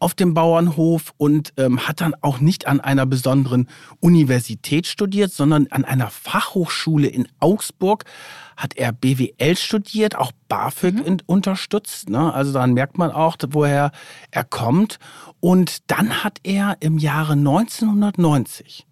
[0.00, 3.68] auf dem Bauernhof und ähm, hat dann auch nicht an einer besonderen
[4.00, 8.04] Universität studiert, sondern an einer Fachhochschule in Augsburg
[8.60, 11.18] hat er BWL studiert, auch BAföG mhm.
[11.26, 12.10] unterstützt.
[12.10, 12.32] Ne?
[12.32, 13.90] Also daran merkt man auch, woher
[14.30, 14.98] er kommt.
[15.40, 18.86] Und dann hat er im Jahre 1990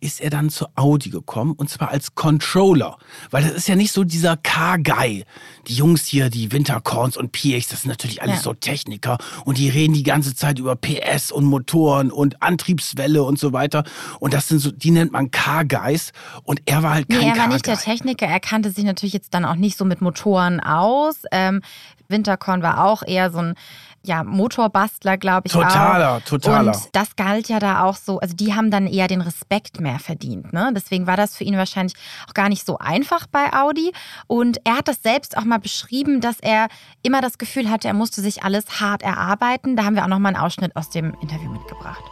[0.00, 2.96] ist er dann zu Audi gekommen und zwar als Controller.
[3.30, 5.24] Weil das ist ja nicht so dieser Car-Guy.
[5.66, 8.42] Die Jungs hier, die Winterkorns und PX, das sind natürlich alles ja.
[8.42, 13.38] so Techniker und die reden die ganze Zeit über PS und Motoren und Antriebswelle und
[13.38, 13.84] so weiter.
[14.18, 16.12] Und das sind so, die nennt man Car-Guys
[16.44, 19.12] und er war halt kein nee, er war nicht der Techniker, er kannte sich natürlich
[19.12, 21.16] jetzt dann auch nicht so mit Motoren aus.
[21.30, 21.60] Ähm,
[22.08, 23.54] Winterkorn war auch eher so ein
[24.02, 25.52] ja, Motorbastler, glaube ich.
[25.52, 26.20] Totaler, auch.
[26.22, 26.74] totaler.
[26.74, 29.98] Und das galt ja da auch so, also die haben dann eher den Respekt mehr
[29.98, 30.52] verdient.
[30.52, 30.72] Ne?
[30.74, 31.94] Deswegen war das für ihn wahrscheinlich
[32.28, 33.92] auch gar nicht so einfach bei Audi.
[34.26, 36.68] Und er hat das selbst auch mal beschrieben, dass er
[37.02, 39.76] immer das Gefühl hatte, er musste sich alles hart erarbeiten.
[39.76, 42.02] Da haben wir auch noch mal einen Ausschnitt aus dem Interview mitgebracht.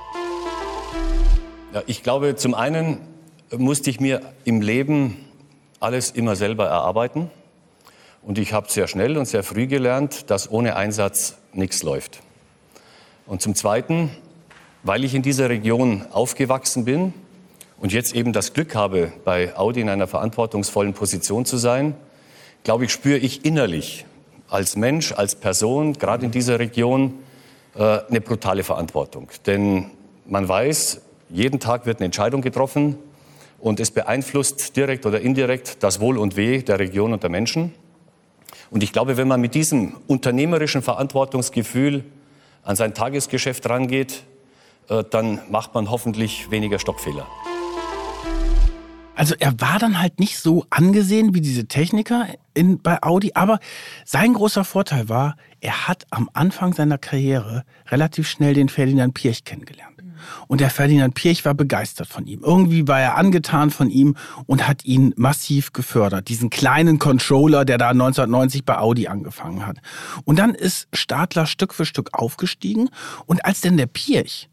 [1.73, 3.01] Ja, ich glaube, zum einen
[3.57, 5.17] musste ich mir im Leben
[5.81, 7.31] alles immer selber erarbeiten.
[8.23, 12.21] Und ich habe sehr schnell und sehr früh gelernt, dass ohne Einsatz nichts läuft.
[13.27, 14.11] Und zum Zweiten,
[14.83, 17.13] weil ich in dieser Region aufgewachsen bin
[17.79, 21.95] und jetzt eben das Glück habe, bei Audi in einer verantwortungsvollen Position zu sein,
[22.65, 24.07] glaube ich, spüre ich innerlich
[24.49, 27.15] als Mensch, als Person, gerade in dieser Region,
[27.75, 29.29] äh, eine brutale Verantwortung.
[29.47, 29.91] Denn
[30.27, 32.97] man weiß, jeden Tag wird eine Entscheidung getroffen
[33.59, 37.75] und es beeinflusst direkt oder indirekt das Wohl und Weh der Region und der Menschen.
[38.71, 42.05] Und ich glaube, wenn man mit diesem unternehmerischen Verantwortungsgefühl
[42.63, 44.25] an sein Tagesgeschäft rangeht,
[44.89, 47.27] äh, dann macht man hoffentlich weniger Stockfehler.
[49.15, 53.59] Also er war dann halt nicht so angesehen wie diese Techniker in, bei Audi, aber
[54.05, 59.43] sein großer Vorteil war, er hat am Anfang seiner Karriere relativ schnell den Ferdinand Pirch
[59.43, 59.98] kennengelernt.
[60.47, 62.41] Und der Ferdinand Pirch war begeistert von ihm.
[62.43, 66.29] Irgendwie war er angetan von ihm und hat ihn massiv gefördert.
[66.29, 69.79] Diesen kleinen Controller, der da 1990 bei Audi angefangen hat.
[70.25, 72.89] Und dann ist Stadler Stück für Stück aufgestiegen.
[73.27, 74.49] Und als denn der Pirch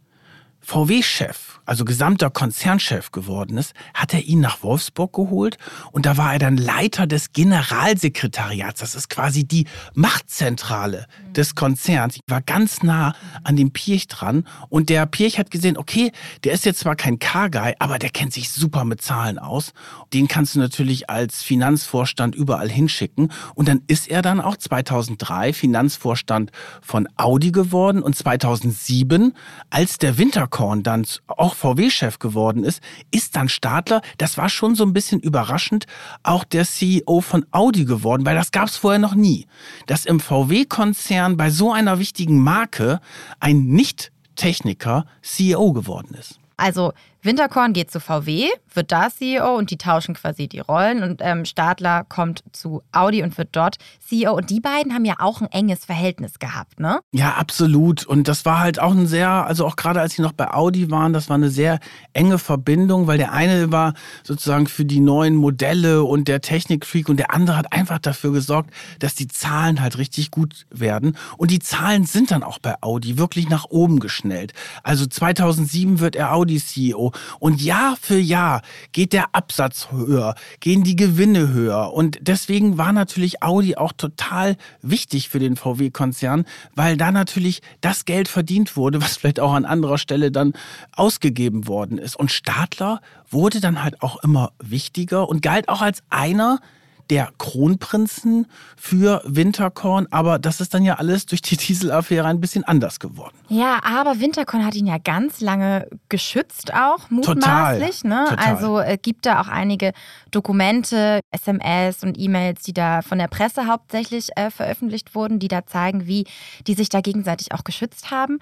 [0.62, 5.58] VW-Chef, also gesamter Konzernchef geworden ist, hat er ihn nach Wolfsburg geholt
[5.92, 8.80] und da war er dann Leiter des Generalsekretariats.
[8.80, 12.16] Das ist quasi die Machtzentrale des Konzerns.
[12.16, 16.12] Ich war ganz nah an dem Pirch dran und der Pirch hat gesehen, okay,
[16.44, 19.74] der ist jetzt zwar kein Car-Guy, aber der kennt sich super mit Zahlen aus.
[20.14, 25.54] Den kannst du natürlich als Finanzvorstand überall hinschicken und dann ist er dann auch 2003
[25.54, 26.52] Finanzvorstand
[26.82, 29.34] von Audi geworden und 2007,
[29.70, 34.76] als der Winter Korn dann auch VW-Chef geworden ist, ist dann Stadler, das war schon
[34.76, 35.88] so ein bisschen überraschend,
[36.24, 39.48] auch der CEO von Audi geworden, weil das gab es vorher noch nie.
[39.88, 43.00] Dass im VW-Konzern bei so einer wichtigen Marke
[43.40, 46.40] ein Nicht-Techniker CEO geworden ist.
[46.58, 46.94] Also
[47.26, 51.02] Winterkorn geht zu VW, wird da CEO und die tauschen quasi die Rollen.
[51.02, 54.36] Und ähm, Stadler kommt zu Audi und wird dort CEO.
[54.36, 57.00] Und die beiden haben ja auch ein enges Verhältnis gehabt, ne?
[57.12, 58.06] Ja, absolut.
[58.06, 60.92] Und das war halt auch ein sehr, also auch gerade als sie noch bei Audi
[60.92, 61.80] waren, das war eine sehr
[62.14, 67.18] enge Verbindung, weil der eine war sozusagen für die neuen Modelle und der Technikfreak und
[67.18, 71.18] der andere hat einfach dafür gesorgt, dass die Zahlen halt richtig gut werden.
[71.38, 74.54] Und die Zahlen sind dann auch bei Audi wirklich nach oben geschnellt.
[74.84, 80.84] Also 2007 wird er Audi CEO und Jahr für Jahr geht der Absatz höher, gehen
[80.84, 81.94] die Gewinne höher.
[81.94, 88.06] Und deswegen war natürlich Audi auch total wichtig für den VW-Konzern, weil da natürlich das
[88.06, 90.54] Geld verdient wurde, was vielleicht auch an anderer Stelle dann
[90.96, 92.16] ausgegeben worden ist.
[92.16, 96.60] Und Stadler wurde dann halt auch immer wichtiger und galt auch als einer
[97.10, 102.64] der Kronprinzen für Winterkorn, aber das ist dann ja alles durch die Dieselaffäre ein bisschen
[102.64, 103.36] anders geworden.
[103.48, 108.02] Ja, aber Winterkorn hat ihn ja ganz lange geschützt auch, mutmaßlich.
[108.02, 108.30] Total, ne?
[108.30, 108.46] total.
[108.46, 109.94] Also äh, gibt da auch einige
[110.32, 115.66] Dokumente, SMS und E-Mails, die da von der Presse hauptsächlich äh, veröffentlicht wurden, die da
[115.66, 116.26] zeigen, wie
[116.68, 118.40] die sich da gegenseitig auch geschützt haben.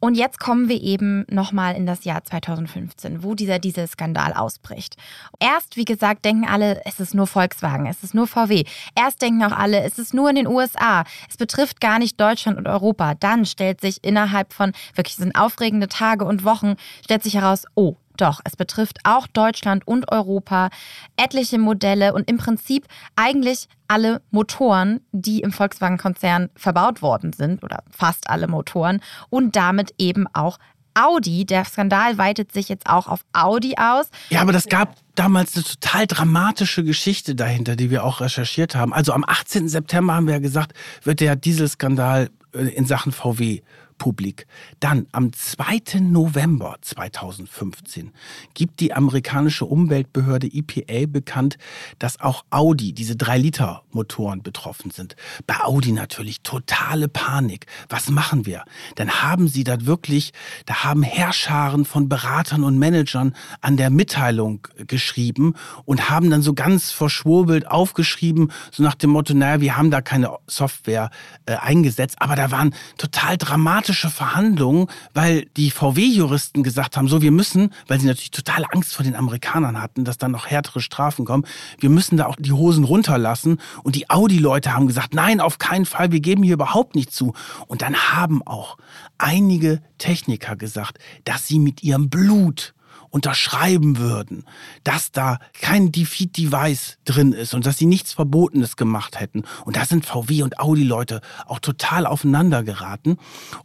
[0.00, 4.96] Und jetzt kommen wir eben nochmal in das Jahr 2015, wo dieser Dieselskandal ausbricht.
[5.38, 8.64] Erst, wie gesagt, denken alle, es ist nur Volkswagen, es ist nur VW.
[8.94, 11.04] Erst denken auch alle, es ist nur in den USA.
[11.28, 13.14] Es betrifft gar nicht Deutschland und Europa.
[13.14, 17.96] Dann stellt sich innerhalb von wirklich sind aufregende Tage und Wochen, stellt sich heraus, oh,
[18.16, 20.70] doch, es betrifft auch Deutschland und Europa,
[21.16, 27.82] etliche Modelle und im Prinzip eigentlich alle Motoren, die im Volkswagen-Konzern verbaut worden sind, oder
[27.90, 30.58] fast alle Motoren, und damit eben auch
[30.94, 31.44] Audi.
[31.44, 34.10] Der Skandal weitet sich jetzt auch auf Audi aus.
[34.30, 38.92] Ja, aber das gab damals eine total dramatische Geschichte dahinter, die wir auch recherchiert haben.
[38.92, 39.68] Also am 18.
[39.68, 43.62] September haben wir ja gesagt, wird der Dieselskandal äh, in Sachen VW
[44.00, 44.46] publik.
[44.80, 46.00] Dann am 2.
[46.00, 48.12] November 2015
[48.54, 51.58] gibt die amerikanische Umweltbehörde EPA bekannt,
[51.98, 55.16] dass auch Audi, diese 3-Liter-Motoren betroffen sind.
[55.46, 57.66] Bei Audi natürlich totale Panik.
[57.90, 58.64] Was machen wir?
[58.96, 60.32] Dann haben sie da wirklich,
[60.64, 66.54] da haben Herrscharen von Beratern und Managern an der Mitteilung geschrieben und haben dann so
[66.54, 71.10] ganz verschwurbelt aufgeschrieben, so nach dem Motto, naja, wir haben da keine Software
[71.44, 77.32] äh, eingesetzt, aber da waren total dramatische Verhandlungen, weil die VW-Juristen gesagt haben, so wir
[77.32, 81.24] müssen, weil sie natürlich total Angst vor den Amerikanern hatten, dass dann noch härtere Strafen
[81.24, 81.44] kommen,
[81.78, 85.86] wir müssen da auch die Hosen runterlassen und die Audi-Leute haben gesagt, nein, auf keinen
[85.86, 87.34] Fall, wir geben hier überhaupt nicht zu.
[87.66, 88.76] Und dann haben auch
[89.18, 92.74] einige Techniker gesagt, dass sie mit ihrem Blut
[93.10, 94.44] unterschreiben würden,
[94.84, 99.42] dass da kein Defeat-Device drin ist und dass sie nichts Verbotenes gemacht hätten.
[99.64, 103.18] Und da sind VW und Audi-Leute auch total aufeinander geraten.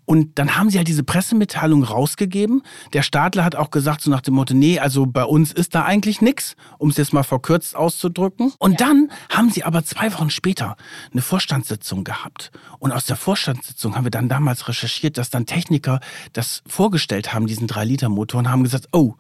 [0.06, 2.64] Und dann haben sie halt diese Pressemitteilung rausgegeben.
[2.94, 5.86] Der Stadler hat auch gesagt, so nach dem Motto, nee, also bei uns ist da
[5.86, 8.54] eigentlich nichts, um es jetzt mal verkürzt auszudrücken.
[8.58, 10.76] Und dann haben sie aber zwei Wochen später
[11.12, 12.52] eine Vorstandssitzung gehabt.
[12.80, 16.00] Und aus der Vorstandssitzung haben wir dann damals recherchiert, dass dann Techniker
[16.34, 19.16] das vorgestellt haben, diesen 3-Liter-Motor, und haben gesagt, oh,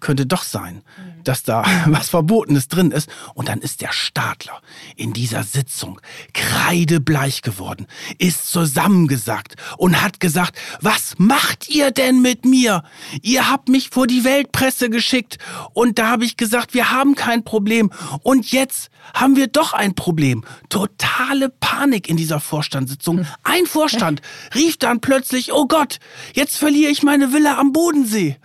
[0.00, 0.82] könnte doch sein,
[1.24, 3.08] dass da was Verbotenes drin ist.
[3.34, 4.60] Und dann ist der Stadler
[4.96, 6.00] in dieser Sitzung
[6.32, 7.86] kreidebleich geworden,
[8.18, 12.82] ist zusammengesackt und hat gesagt, was macht ihr denn mit mir?
[13.22, 15.38] Ihr habt mich vor die Weltpresse geschickt
[15.72, 17.90] und da habe ich gesagt, wir haben kein Problem.
[18.22, 20.44] Und jetzt haben wir doch ein Problem.
[20.68, 23.26] Totale Panik in dieser Vorstandssitzung.
[23.42, 24.22] Ein Vorstand
[24.54, 25.98] rief dann plötzlich, oh Gott,
[26.34, 28.36] jetzt verliere ich meine Villa am Bodensee.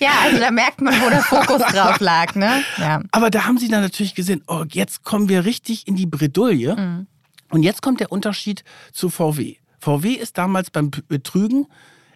[0.00, 2.62] Ja, also da merkt man, wo der Fokus drauf lag, ne?
[2.78, 3.00] Ja.
[3.10, 6.76] Aber da haben sie dann natürlich gesehen, oh, jetzt kommen wir richtig in die Bredouille.
[6.76, 7.06] Mhm.
[7.50, 9.56] Und jetzt kommt der Unterschied zu VW.
[9.78, 11.66] VW ist damals beim Betrügen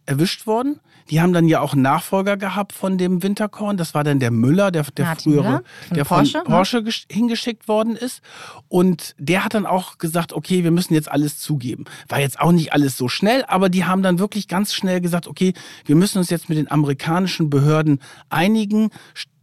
[0.07, 0.81] erwischt worden.
[1.11, 3.77] Die haben dann ja auch einen Nachfolger gehabt von dem Winterkorn.
[3.77, 6.57] Das war dann der Müller, der, der Martin frühere, Müller von der Porsche, von ne?
[6.57, 8.23] Porsche gesch- hingeschickt worden ist.
[8.69, 11.85] Und der hat dann auch gesagt, okay, wir müssen jetzt alles zugeben.
[12.09, 15.27] War jetzt auch nicht alles so schnell, aber die haben dann wirklich ganz schnell gesagt,
[15.27, 18.91] okay, wir müssen uns jetzt mit den amerikanischen Behörden einigen,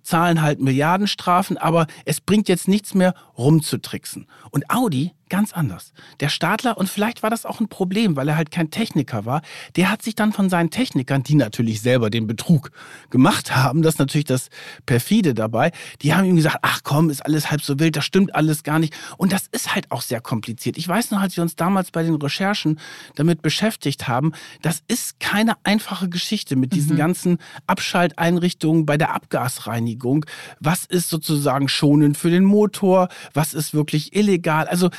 [0.04, 4.28] zahlen halt Milliardenstrafen, aber es bringt jetzt nichts mehr rumzutricksen.
[4.52, 5.94] Und Audi ganz anders.
[6.20, 9.42] Der Stadler, und vielleicht war das auch ein Problem, weil er halt kein Techniker war,
[9.76, 12.70] der hat sich dann von seinen Technikern, die natürlich selber den Betrug
[13.10, 14.50] gemacht haben, das ist natürlich das
[14.86, 15.72] Perfide dabei,
[16.04, 18.78] die haben ihm gesagt, ach komm, ist alles halb so wild, das stimmt alles gar
[18.78, 18.94] nicht.
[19.18, 20.78] Und das ist halt auch sehr kompliziert.
[20.78, 22.80] Ich weiß noch, als wir uns damals bei den Recherchen
[23.16, 30.28] damit beschäftigt haben, das ist keine einfache Geschichte mit diesen ganzen Abschalteinrichtungen bei der Abgasreinigung.
[30.60, 33.10] Was ist sozusagen schonend für den Motor?
[33.34, 34.68] Was ist wirklich illegal?
[34.68, 34.92] Also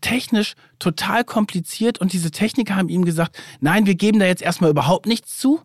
[0.00, 4.70] technisch total kompliziert und diese Techniker haben ihm gesagt, nein, wir geben da jetzt erstmal
[4.70, 5.60] überhaupt nichts zu.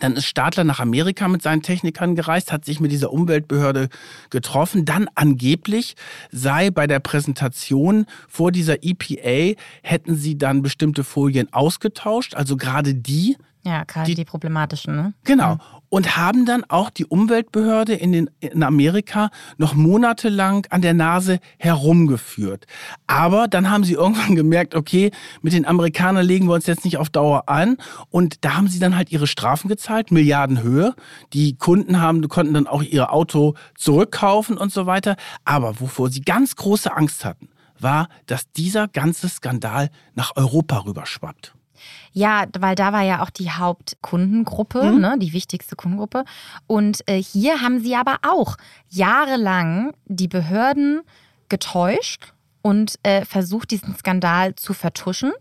[0.00, 3.88] Dann ist Stadler nach Amerika mit seinen Technikern gereist, hat sich mit dieser Umweltbehörde
[4.30, 4.84] getroffen.
[4.84, 5.94] Dann angeblich
[6.30, 12.94] sei bei der Präsentation vor dieser EPA hätten sie dann bestimmte Folien ausgetauscht, also gerade
[12.94, 14.94] die, ja, gerade die, die, problematischen.
[14.94, 15.14] Ne?
[15.24, 15.58] Genau.
[15.88, 21.38] Und haben dann auch die Umweltbehörde in, den, in Amerika noch monatelang an der Nase
[21.58, 22.66] herumgeführt.
[23.06, 25.10] Aber dann haben sie irgendwann gemerkt, okay,
[25.42, 27.76] mit den Amerikanern legen wir uns jetzt nicht auf Dauer an.
[28.10, 30.94] Und da haben sie dann halt ihre Strafen gezahlt, Milliardenhöhe.
[31.32, 35.16] Die Kunden haben, konnten dann auch ihr Auto zurückkaufen und so weiter.
[35.44, 41.55] Aber wovor sie ganz große Angst hatten, war, dass dieser ganze Skandal nach Europa rüberschwappt.
[42.12, 45.00] Ja, weil da war ja auch die Hauptkundengruppe, mhm.
[45.00, 46.24] ne, die wichtigste Kundengruppe.
[46.66, 48.56] Und äh, hier haben sie aber auch
[48.88, 51.02] jahrelang die Behörden
[51.48, 55.32] getäuscht und äh, versucht, diesen Skandal zu vertuschen.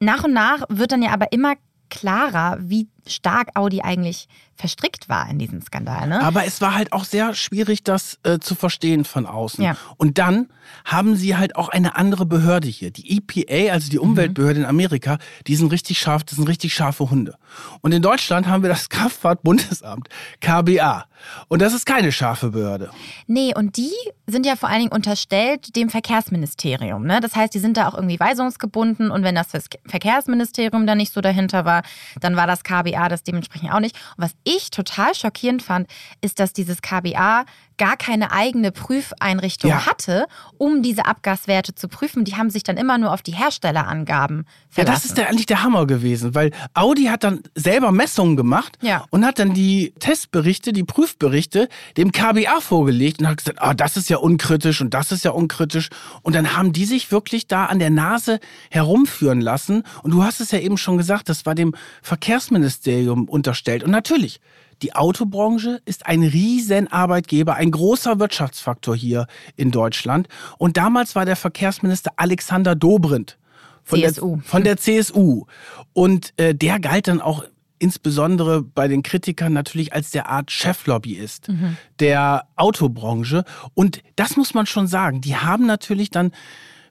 [0.00, 1.54] Nach und nach wird dann ja aber immer
[1.90, 6.08] klarer, wie stark Audi eigentlich verstrickt war in diesen Skandal.
[6.08, 6.22] Ne?
[6.22, 9.62] Aber es war halt auch sehr schwierig, das äh, zu verstehen von außen.
[9.62, 9.76] Ja.
[9.96, 10.48] Und dann
[10.84, 12.90] haben sie halt auch eine andere Behörde hier.
[12.90, 14.64] Die EPA, also die Umweltbehörde mhm.
[14.64, 17.36] in Amerika, die sind richtig scharf, das sind richtig scharfe Hunde.
[17.82, 20.08] Und in Deutschland haben wir das Kraftfahrtbundesamt,
[20.40, 21.04] KBA.
[21.48, 22.90] Und das ist keine scharfe Behörde.
[23.26, 23.92] Nee, und die
[24.26, 27.04] sind ja vor allen Dingen unterstellt dem Verkehrsministerium.
[27.04, 27.20] Ne?
[27.20, 29.48] Das heißt, die sind da auch irgendwie weisungsgebunden und wenn das
[29.86, 31.82] Verkehrsministerium da nicht so dahinter war,
[32.20, 33.96] dann war das KBA das dementsprechend auch nicht.
[34.16, 35.88] Und was ich total schockierend fand,
[36.20, 37.44] ist, dass dieses KBA
[37.78, 39.86] gar keine eigene Prüfeinrichtung ja.
[39.86, 42.24] hatte, um diese Abgaswerte zu prüfen.
[42.24, 44.88] Die haben sich dann immer nur auf die Herstellerangaben verlassen.
[44.88, 48.78] Ja, das ist der, eigentlich der Hammer gewesen, weil Audi hat dann selber Messungen gemacht
[48.80, 49.04] ja.
[49.10, 53.96] und hat dann die Testberichte, die Prüfberichte dem KBA vorgelegt und hat gesagt, ah, das
[53.96, 55.90] ist ja unkritisch und das ist ja unkritisch.
[56.22, 59.82] Und dann haben die sich wirklich da an der Nase herumführen lassen.
[60.02, 62.85] Und du hast es ja eben schon gesagt, das war dem Verkehrsministerium
[63.28, 63.82] unterstellt.
[63.82, 64.40] Und natürlich,
[64.82, 70.28] die Autobranche ist ein Riesenarbeitgeber, ein großer Wirtschaftsfaktor hier in Deutschland.
[70.58, 73.38] Und damals war der Verkehrsminister Alexander Dobrindt
[73.82, 74.36] von, CSU.
[74.36, 75.44] Der, von der CSU.
[75.92, 77.44] Und äh, der galt dann auch
[77.78, 81.76] insbesondere bei den Kritikern natürlich als der Art Cheflobbyist mhm.
[82.00, 83.44] der Autobranche.
[83.74, 85.20] Und das muss man schon sagen.
[85.20, 86.32] Die haben natürlich dann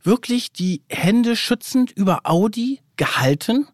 [0.03, 3.67] wirklich die Hände schützend über Audi gehalten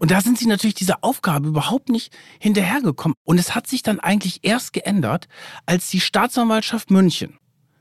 [0.00, 3.14] und da sind sie natürlich dieser Aufgabe überhaupt nicht hinterhergekommen.
[3.22, 5.28] Und es hat sich dann eigentlich erst geändert,
[5.66, 7.38] als die Staatsanwaltschaft München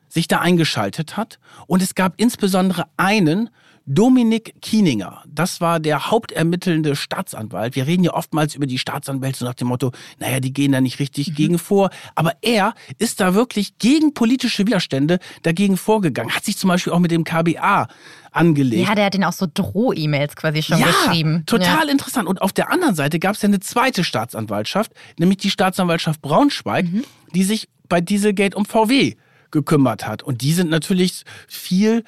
[0.10, 1.40] sich da eingeschaltet hat.
[1.66, 3.50] Und es gab insbesondere einen,
[3.92, 7.76] Dominik Kieninger, das war der hauptermittelnde Staatsanwalt.
[7.76, 11.00] Wir reden ja oftmals über die Staatsanwälte nach dem Motto, naja, die gehen da nicht
[11.00, 11.34] richtig mhm.
[11.34, 11.90] gegen vor.
[12.14, 16.36] Aber er ist da wirklich gegen politische Widerstände dagegen vorgegangen.
[16.36, 17.88] Hat sich zum Beispiel auch mit dem KBA
[18.32, 18.88] angelegt.
[18.88, 21.44] Ja, der hat den auch so Droh-E-Mails quasi schon ja, geschrieben.
[21.48, 21.92] Total ja.
[21.92, 22.28] interessant.
[22.28, 26.86] Und auf der anderen Seite gab es ja eine zweite Staatsanwaltschaft, nämlich die Staatsanwaltschaft Braunschweig,
[26.86, 27.06] mhm.
[27.34, 29.16] die sich bei Dieselgate um VW
[29.50, 30.22] gekümmert hat.
[30.22, 32.04] Und die sind natürlich viel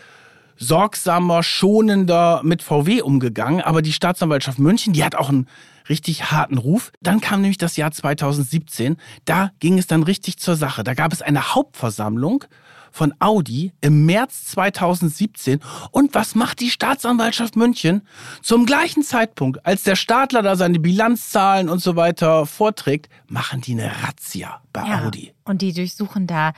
[0.62, 3.62] sorgsamer, schonender mit VW umgegangen.
[3.62, 5.47] Aber die Staatsanwaltschaft München, die hat auch einen
[5.89, 6.91] richtig harten Ruf.
[7.02, 8.97] Dann kam nämlich das Jahr 2017.
[9.26, 10.84] Da ging es dann richtig zur Sache.
[10.84, 12.45] Da gab es eine Hauptversammlung
[12.92, 15.60] von Audi im März 2017.
[15.92, 18.02] Und was macht die Staatsanwaltschaft München?
[18.42, 23.74] Zum gleichen Zeitpunkt, als der Stadler da seine Bilanzzahlen und so weiter vorträgt, machen die
[23.74, 25.34] eine Razzia bei ja, Audi.
[25.44, 26.54] Und die durchsuchen da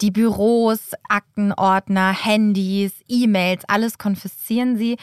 [0.00, 4.96] die Büros, Aktenordner, Handys, E-Mails, alles konfiszieren sie.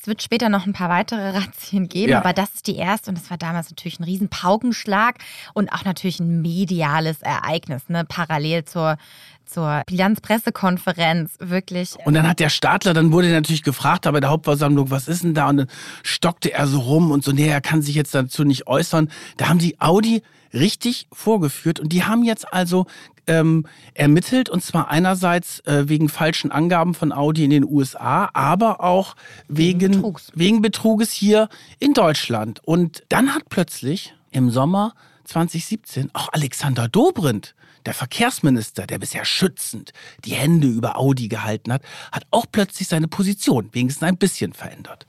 [0.00, 2.18] Es wird später noch ein paar weitere Razzien geben, ja.
[2.18, 5.16] aber das ist die erste und das war damals natürlich ein riesen Paukenschlag
[5.52, 8.04] und auch natürlich ein mediales Ereignis, ne?
[8.08, 8.96] parallel zur
[9.44, 11.96] zur Bilanzpressekonferenz, wirklich.
[12.04, 15.24] Und dann hat der Stadler, dann wurde er natürlich gefragt bei der Hauptversammlung, was ist
[15.24, 15.48] denn da?
[15.48, 15.66] Und dann
[16.04, 19.10] stockte er so rum und so, nee, er kann sich jetzt dazu nicht äußern.
[19.38, 20.22] Da haben die Audi
[20.54, 22.86] richtig vorgeführt und die haben jetzt also
[23.30, 23.64] ähm,
[23.94, 29.14] ermittelt und zwar einerseits äh, wegen falschen Angaben von Audi in den USA, aber auch
[29.48, 30.32] wegen, wegen Betrugs.
[30.34, 32.60] wegen Betruges hier in Deutschland.
[32.64, 37.54] Und dann hat plötzlich im Sommer 2017 auch Alexander Dobrindt
[37.86, 39.92] der Verkehrsminister, der bisher schützend
[40.24, 45.06] die Hände über Audi gehalten hat, hat auch plötzlich seine Position wenigstens ein bisschen verändert.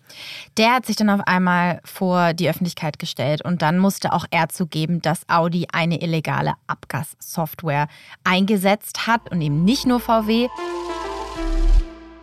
[0.57, 4.49] Der hat sich dann auf einmal vor die Öffentlichkeit gestellt und dann musste auch er
[4.49, 7.88] zugeben, dass Audi eine illegale Abgassoftware
[8.23, 10.47] eingesetzt hat und eben nicht nur VW.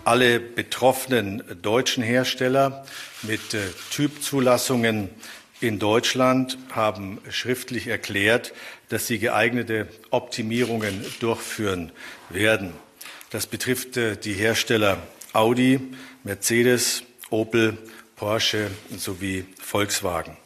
[0.05, 2.85] Alle betroffenen deutschen Hersteller
[3.23, 3.59] mit äh,
[3.91, 5.11] Typzulassungen
[5.61, 8.53] in Deutschland haben schriftlich erklärt,
[8.89, 11.93] dass sie geeignete Optimierungen durchführen
[12.31, 12.73] werden.
[13.31, 14.99] Das betrifft äh, die Hersteller
[15.33, 15.81] Audi,
[16.25, 17.77] Mercedes, Opel,
[18.17, 20.37] Porsche sowie Volkswagen.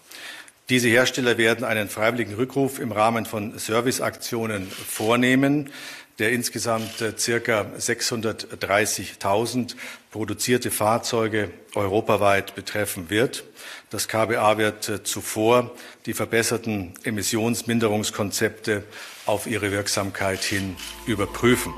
[0.69, 5.71] Diese Hersteller werden einen freiwilligen Rückruf im Rahmen von Serviceaktionen vornehmen
[6.23, 9.75] der insgesamt äh, circa 630.000
[10.13, 13.43] produzierte Fahrzeuge europaweit betreffen wird.
[13.91, 15.73] Das KBA wird äh, zuvor
[16.07, 18.85] die verbesserten Emissionsminderungskonzepte
[19.27, 21.75] auf ihre Wirksamkeit hin überprüfen.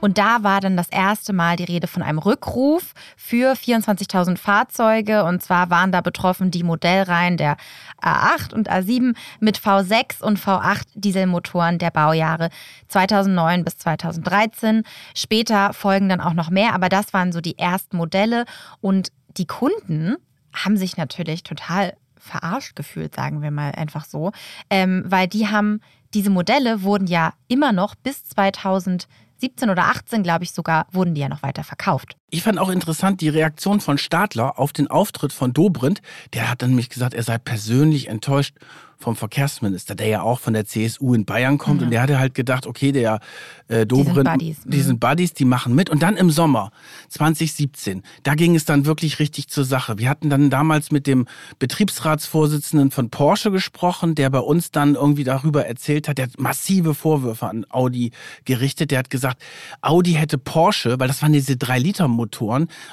[0.00, 5.24] Und da war dann das erste Mal die Rede von einem Rückruf für 24.000 Fahrzeuge.
[5.24, 7.56] Und zwar waren da betroffen die Modellreihen der
[8.02, 12.50] A8 und A7 mit V6 und V8 Dieselmotoren der Baujahre
[12.88, 14.82] 2009 bis 2013.
[15.14, 18.44] Später folgen dann auch noch mehr, aber das waren so die ersten Modelle.
[18.80, 20.16] Und die Kunden
[20.52, 24.32] haben sich natürlich total verarscht gefühlt, sagen wir mal einfach so,
[24.70, 25.80] ähm, weil die haben,
[26.14, 29.06] diese Modelle wurden ja immer noch bis 2000
[29.38, 32.16] 17 oder 18, glaube ich sogar, wurden die ja noch weiter verkauft.
[32.30, 36.02] Ich fand auch interessant die Reaktion von Stadler auf den Auftritt von Dobrindt.
[36.34, 38.54] Der hat dann nämlich gesagt, er sei persönlich enttäuscht
[39.00, 41.78] vom Verkehrsminister, der ja auch von der CSU in Bayern kommt.
[41.78, 41.84] Mhm.
[41.84, 43.20] Und der hatte halt gedacht, okay, der
[43.68, 44.56] äh, Dobrindt, die sind, Buddies.
[44.64, 45.88] die sind Buddies, die machen mit.
[45.88, 46.72] Und dann im Sommer
[47.08, 49.98] 2017, da ging es dann wirklich richtig zur Sache.
[49.98, 51.26] Wir hatten dann damals mit dem
[51.60, 56.92] Betriebsratsvorsitzenden von Porsche gesprochen, der bei uns dann irgendwie darüber erzählt hat, der hat massive
[56.94, 58.10] Vorwürfe an Audi
[58.44, 58.90] gerichtet.
[58.90, 59.40] Der hat gesagt,
[59.80, 62.17] Audi hätte Porsche, weil das waren diese 3-Liter-Motoren,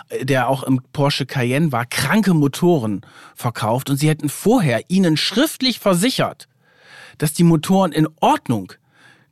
[0.10, 3.02] äh, der auch im Porsche Cayenne war, kranke Motoren
[3.36, 3.90] verkauft.
[3.90, 6.48] Und sie hätten vorher ihnen schriftlich versichert, versichert,
[7.18, 8.74] dass die Motoren in Ordnung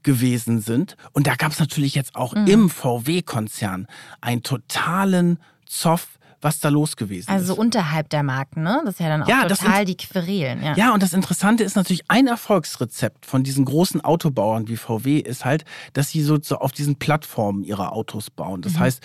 [0.02, 0.96] gewesen sind.
[1.12, 2.48] Und da gab es natürlich jetzt auch mhm.
[2.48, 3.88] im VW-Konzern
[4.22, 7.50] einen totalen Zoff was da los gewesen also ist.
[7.52, 8.82] Also unterhalb der Marken, ne?
[8.84, 10.62] Das ist ja dann auch ja, total die Querelen.
[10.62, 10.76] Ja.
[10.76, 15.46] ja, und das Interessante ist natürlich, ein Erfolgsrezept von diesen großen Autobauern wie VW ist
[15.46, 15.64] halt,
[15.94, 18.62] dass sie so auf diesen Plattformen ihre Autos bauen.
[18.62, 18.80] Das mhm.
[18.80, 19.02] heißt,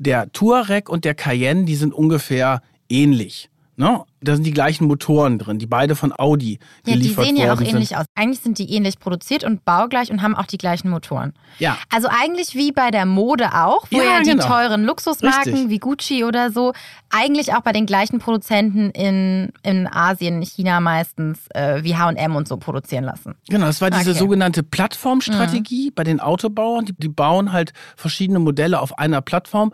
[0.00, 3.50] der Touareg und der Cayenne, die sind ungefähr ähnlich.
[3.76, 4.02] Ne?
[4.20, 7.36] Da sind die gleichen Motoren drin, die beide von Audi ja, geliefert worden sind.
[7.36, 7.98] Die sehen ja auch ähnlich sind.
[7.98, 8.06] aus.
[8.14, 11.32] Eigentlich sind die ähnlich produziert und baugleich und haben auch die gleichen Motoren.
[11.58, 11.78] Ja.
[11.92, 14.46] Also eigentlich wie bei der Mode auch, wo ja, ja die genau.
[14.46, 15.70] teuren Luxusmarken Richtig.
[15.70, 16.72] wie Gucci oder so
[17.10, 22.46] eigentlich auch bei den gleichen Produzenten in, in Asien, China meistens äh, wie H&M und
[22.46, 23.34] so produzieren lassen.
[23.48, 24.18] Genau, das war diese okay.
[24.18, 25.94] sogenannte Plattformstrategie mhm.
[25.94, 26.84] bei den Autobauern.
[26.84, 29.72] Die, die bauen halt verschiedene Modelle auf einer Plattform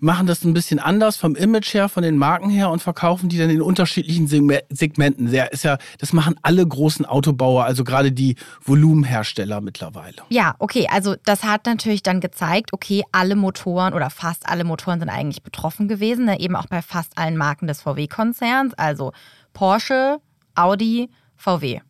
[0.00, 3.38] machen das ein bisschen anders vom Image her, von den Marken her und verkaufen die
[3.38, 5.30] dann in unterschiedlichen Segmenten.
[5.30, 10.16] Der ist ja, das machen alle großen Autobauer, also gerade die Volumenhersteller mittlerweile.
[10.30, 15.00] Ja, okay, also das hat natürlich dann gezeigt, okay, alle Motoren oder fast alle Motoren
[15.00, 16.40] sind eigentlich betroffen gewesen, ne?
[16.40, 19.12] eben auch bei fast allen Marken des VW-Konzerns, also
[19.52, 20.20] Porsche,
[20.54, 21.80] Audi, VW.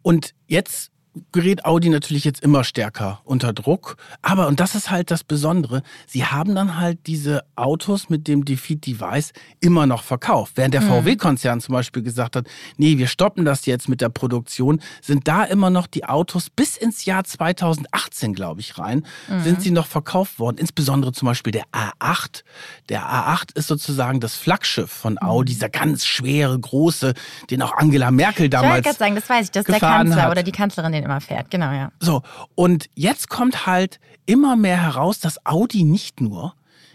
[0.00, 0.90] Und jetzt
[1.32, 3.96] gerät Audi natürlich jetzt immer stärker unter Druck.
[4.22, 8.44] Aber, und das ist halt das Besondere, sie haben dann halt diese Autos mit dem
[8.44, 10.52] Defeat Device immer noch verkauft.
[10.56, 11.04] Während der mhm.
[11.04, 12.46] VW-Konzern zum Beispiel gesagt hat,
[12.76, 16.76] nee, wir stoppen das jetzt mit der Produktion, sind da immer noch die Autos bis
[16.76, 19.42] ins Jahr 2018, glaube ich, rein, mhm.
[19.42, 20.56] sind sie noch verkauft worden.
[20.58, 22.42] Insbesondere zum Beispiel der A8.
[22.88, 25.54] Der A8 ist sozusagen das Flaggschiff von Audi, mhm.
[25.54, 27.12] dieser ganz schwere, große,
[27.50, 28.70] den auch Angela Merkel damals.
[28.70, 30.30] Ich wollte gerade sagen, das weiß ich, das ist der Kanzler hat.
[30.30, 31.92] oder die Kanzlerin, den immer fährt, genau, ja.
[32.00, 32.22] So,
[32.54, 36.54] und jetzt kommt halt immer mehr heraus, dass Audi nicht nur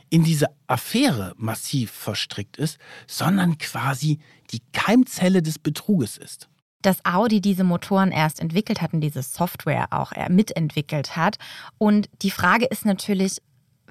[0.09, 2.77] in diese Affäre massiv verstrickt ist,
[3.07, 4.19] sondern quasi
[4.51, 6.49] die Keimzelle des Betruges ist
[6.81, 11.37] dass Audi diese Motoren erst entwickelt hat und diese Software auch mitentwickelt hat.
[11.77, 13.41] Und die Frage ist natürlich,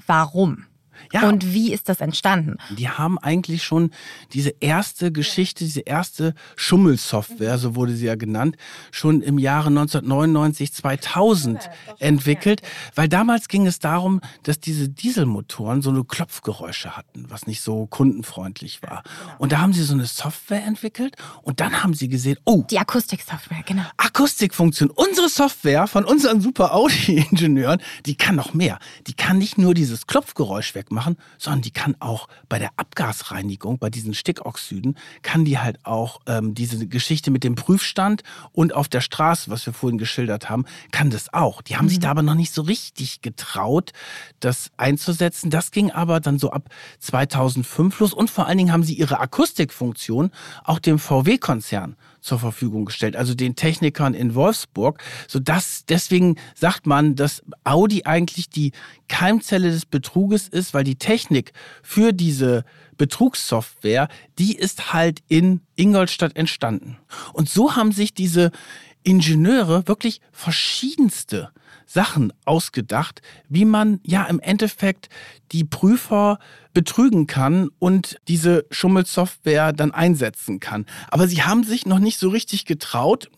[0.07, 0.65] warum?
[1.13, 1.29] Ja.
[1.29, 2.57] Und wie ist das entstanden?
[2.77, 3.91] Die haben eigentlich schon
[4.33, 8.57] diese erste Geschichte, diese erste Schummelsoftware, so wurde sie ja genannt,
[8.91, 12.63] schon im Jahre 1999, 2000 entwickelt,
[12.95, 17.87] weil damals ging es darum, dass diese Dieselmotoren so eine Klopfgeräusche hatten, was nicht so
[17.87, 19.03] kundenfreundlich war.
[19.39, 22.65] Und da haben sie so eine Software entwickelt und dann haben sie gesehen, oh.
[22.71, 23.85] Die Akustiksoftware, genau.
[23.97, 24.91] Akustikfunktion.
[24.91, 28.79] Unsere Software von unseren super Audi-Ingenieuren, die kann noch mehr.
[29.07, 33.79] Die kann nicht nur dieses Klopfgeräusch weg machen, sondern die kann auch bei der Abgasreinigung,
[33.79, 38.23] bei diesen Stickoxiden, kann die halt auch ähm, diese Geschichte mit dem Prüfstand
[38.53, 41.63] und auf der Straße, was wir vorhin geschildert haben, kann das auch.
[41.63, 41.91] Die haben mhm.
[41.91, 43.93] sich da aber noch nicht so richtig getraut,
[44.41, 45.51] das einzusetzen.
[45.51, 46.69] Das ging aber dann so ab
[47.01, 50.31] 2005 los und vor allen Dingen haben sie ihre Akustikfunktion
[50.65, 51.97] auch dem VW-Konzern
[52.27, 58.51] zur Verfügung gestellt, also den Technikern in Wolfsburg, sodass deswegen sagt man, dass Audi eigentlich
[58.51, 58.73] die
[59.09, 61.53] Keimzelle des Betruges ist, weil die Technik
[61.83, 62.65] für diese
[62.99, 64.09] Betrugssoftware,
[64.39, 66.99] die ist halt in Ingolstadt entstanden.
[67.33, 68.51] Und so haben sich diese
[69.05, 71.51] Ingenieure wirklich verschiedenste
[71.87, 75.09] Sachen ausgedacht, wie man ja im Endeffekt
[75.53, 76.39] die Prüfer
[76.75, 80.85] betrügen kann und diese Schummelsoftware dann einsetzen kann.
[81.09, 83.31] Aber sie haben sich noch nicht so richtig getraut,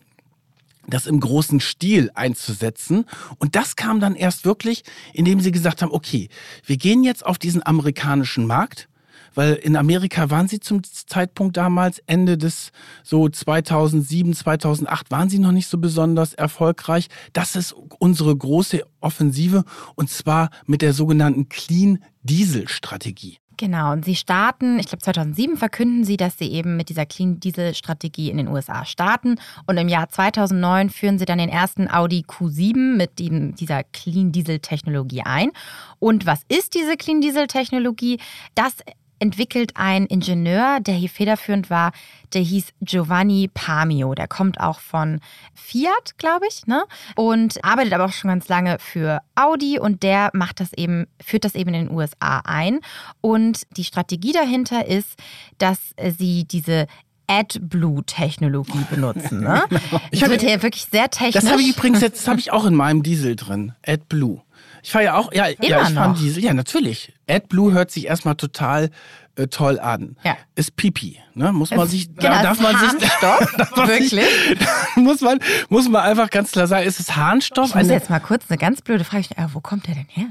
[0.87, 3.05] das im großen Stil einzusetzen.
[3.37, 4.83] Und das kam dann erst wirklich,
[5.13, 6.29] indem sie gesagt haben, okay,
[6.65, 8.89] wir gehen jetzt auf diesen amerikanischen Markt,
[9.35, 12.71] weil in Amerika waren sie zum Zeitpunkt damals, Ende des
[13.03, 17.07] so 2007, 2008, waren sie noch nicht so besonders erfolgreich.
[17.33, 19.63] Das ist unsere große Offensive
[19.95, 23.39] und zwar mit der sogenannten Clean Diesel Strategie.
[23.59, 27.41] Genau, und sie starten, ich glaube 2007 verkünden sie, dass sie eben mit dieser Clean
[27.41, 29.35] Diesel Strategie in den USA starten.
[29.67, 34.31] Und im Jahr 2009 führen sie dann den ersten Audi Q7 mit dem, dieser Clean
[34.31, 35.51] Diesel Technologie ein.
[35.99, 38.21] Und was ist diese Clean Diesel Technologie?
[38.55, 38.77] Das
[39.19, 41.91] entwickelt ein Ingenieur, der hier federführend war,
[42.33, 44.13] der hieß Giovanni Pamio.
[44.15, 45.19] Der kommt auch von
[45.53, 46.83] Fiat, glaube ich, ne?
[47.15, 51.45] Und arbeitet aber auch schon ganz lange für Audi und der macht das eben, führt
[51.45, 52.79] das eben in den USA ein.
[53.21, 55.17] Und die Strategie dahinter ist,
[55.57, 55.79] dass
[56.17, 56.87] sie diese
[57.29, 59.41] AdBlue-Technologie benutzen.
[59.41, 59.63] Ne?
[59.69, 60.01] Genau.
[60.11, 61.33] Ich wird hier wirklich sehr technisch.
[61.33, 63.73] Das habe ich übrigens jetzt, das habe ich auch in meinem Diesel drin.
[63.85, 64.41] AdBlue.
[64.83, 66.19] Ich fahre ja auch, ja, Immer ja ich fahre noch?
[66.19, 66.43] Diesel.
[66.43, 67.13] Ja, natürlich.
[67.29, 68.89] AdBlue hört sich erstmal total
[69.35, 70.17] äh, toll an.
[70.23, 70.37] Ja.
[70.55, 71.51] Ist Pipi, ne?
[71.53, 74.67] Muss man Es- sich, genau, da darf man ist sich, Harnstoff, darf man sich- wirklich?
[74.95, 77.69] muss man, muss man einfach ganz klar sagen, ist es Harnstoff?
[77.69, 79.49] Ich muss Eine- jetzt mal kurz eine ganz blöde Frage stellen.
[79.53, 80.27] Wo kommt der denn her?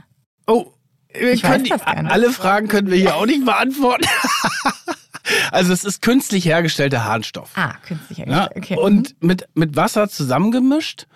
[0.47, 0.73] Oh,
[1.13, 1.67] wir Ich können
[2.09, 4.07] alle Fragen können wir hier auch nicht beantworten.
[5.53, 7.51] also es ist künstlich hergestellter Harnstoff.
[7.55, 8.57] Ah, künstlich Ja, hergestellt.
[8.57, 8.75] Okay.
[8.77, 8.81] Mhm.
[8.83, 11.07] Und mit, mit Wasser zusammengemischt.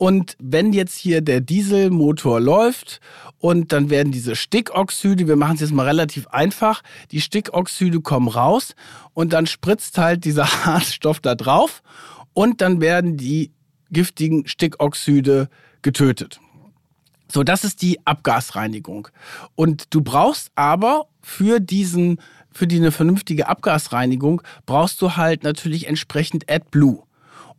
[0.00, 3.02] Und wenn jetzt hier der Dieselmotor läuft
[3.38, 6.80] und dann werden diese Stickoxide, wir machen es jetzt mal relativ einfach,
[7.10, 8.74] die Stickoxide kommen raus
[9.12, 11.82] und dann spritzt halt dieser Harnstoff da drauf
[12.32, 13.50] und dann werden die
[13.90, 15.50] giftigen Stickoxide
[15.82, 16.40] getötet.
[17.30, 19.08] So, das ist die Abgasreinigung.
[19.54, 25.88] Und du brauchst aber für diesen, für die eine vernünftige Abgasreinigung, brauchst du halt natürlich
[25.88, 27.02] entsprechend AdBlue.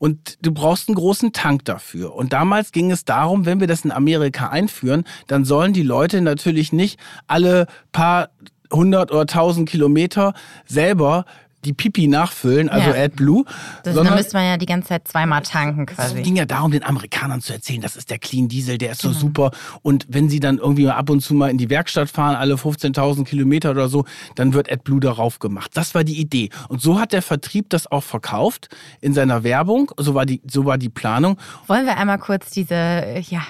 [0.02, 2.16] Und du brauchst einen großen Tank dafür.
[2.16, 6.22] Und damals ging es darum, wenn wir das in Amerika einführen, dann sollen die Leute
[6.22, 8.30] natürlich nicht alle paar
[8.74, 10.34] hundert oder tausend Kilometer
[10.66, 11.26] selber
[11.66, 13.03] die Pipi nachfüllen, also Ja.
[13.03, 13.43] AdBlue.
[13.45, 16.22] Das, da sondern müsste man ja die ganze Zeit zweimal tanken es quasi.
[16.22, 19.09] ging ja darum, den Amerikanern zu erzählen, das ist der Clean Diesel, der ist so
[19.09, 19.20] Genau.
[19.20, 19.51] super.
[19.82, 22.55] Und wenn sie dann irgendwie mal ab und zu mal in die Werkstatt fahren, alle
[22.55, 24.05] 15.000 Kilometer oder so,
[24.36, 25.72] dann wird AdBlue darauf gemacht.
[25.76, 26.49] Das war die Idee.
[26.70, 28.70] Und so hat der Vertrieb das auch verkauft
[29.01, 29.91] in seiner Werbung.
[29.97, 31.38] So war die, so war die Planung.
[31.68, 32.74] Wollen wir einmal kurz diese
[33.30, 33.41] ja,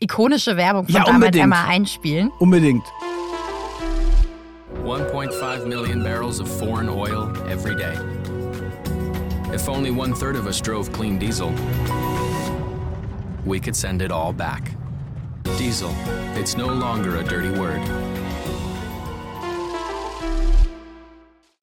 [0.00, 2.30] ikonische Werbung von Ja, damals einmal einspielen?
[2.38, 2.82] Unbedingt.
[4.82, 7.96] 1.5 million barrels of foreign oil every day.
[9.54, 11.54] If only one third of us drove clean diesel,
[13.46, 14.72] we could send it all back.
[15.56, 15.94] Diesel,
[16.36, 17.80] it's no longer a dirty word.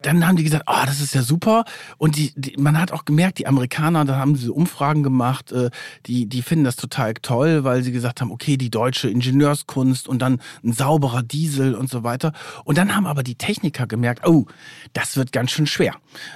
[0.02, 1.66] Dann haben die gesagt, oh, das ist ja super.
[1.98, 5.72] Und die, die, man hat auch gemerkt, die Amerikaner, da haben sie Umfragen gemacht, äh,
[6.06, 10.22] die, die finden das total toll, weil sie gesagt haben, okay, die deutsche Ingenieurskunst und
[10.22, 12.32] dann ein sauberer Diesel und so weiter.
[12.64, 14.46] Und dann haben aber die Techniker gemerkt, oh,
[14.94, 15.96] das wird ganz schön schwer,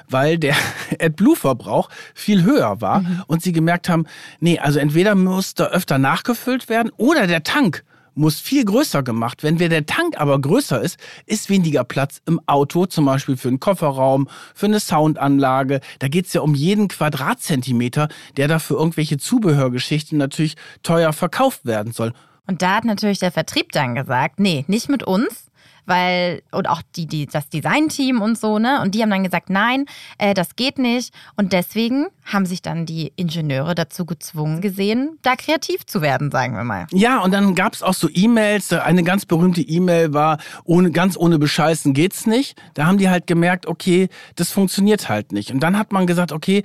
[0.10, 0.56] weil der
[1.00, 4.08] AdBlue-Verbrauch viel höher war und sie gemerkt haben,
[4.42, 7.86] nee, also entweder muss da öfter nachgefüllt werden oder der Tank
[8.16, 9.60] muss viel größer gemacht werden.
[9.60, 13.60] Wenn der Tank aber größer ist, ist weniger Platz im Auto, zum Beispiel für einen
[13.60, 15.80] Kofferraum, für eine Soundanlage.
[16.00, 18.08] Da geht es ja um jeden Quadratzentimeter,
[18.38, 22.14] der da für irgendwelche Zubehörgeschichten natürlich teuer verkauft werden soll.
[22.46, 25.50] Und da hat natürlich der Vertrieb dann gesagt, nee, nicht mit uns,
[25.86, 28.82] weil, und auch die, die, das Designteam und so, ne?
[28.82, 29.86] Und die haben dann gesagt, nein,
[30.18, 31.14] äh, das geht nicht.
[31.36, 36.56] Und deswegen haben sich dann die Ingenieure dazu gezwungen gesehen, da kreativ zu werden, sagen
[36.56, 36.88] wir mal.
[36.92, 38.72] Ja, und dann gab es auch so E-Mails.
[38.74, 42.60] Eine ganz berühmte E-Mail war, ohne, ganz ohne Bescheißen geht's nicht.
[42.74, 45.52] Da haben die halt gemerkt, okay, das funktioniert halt nicht.
[45.52, 46.64] Und dann hat man gesagt, okay,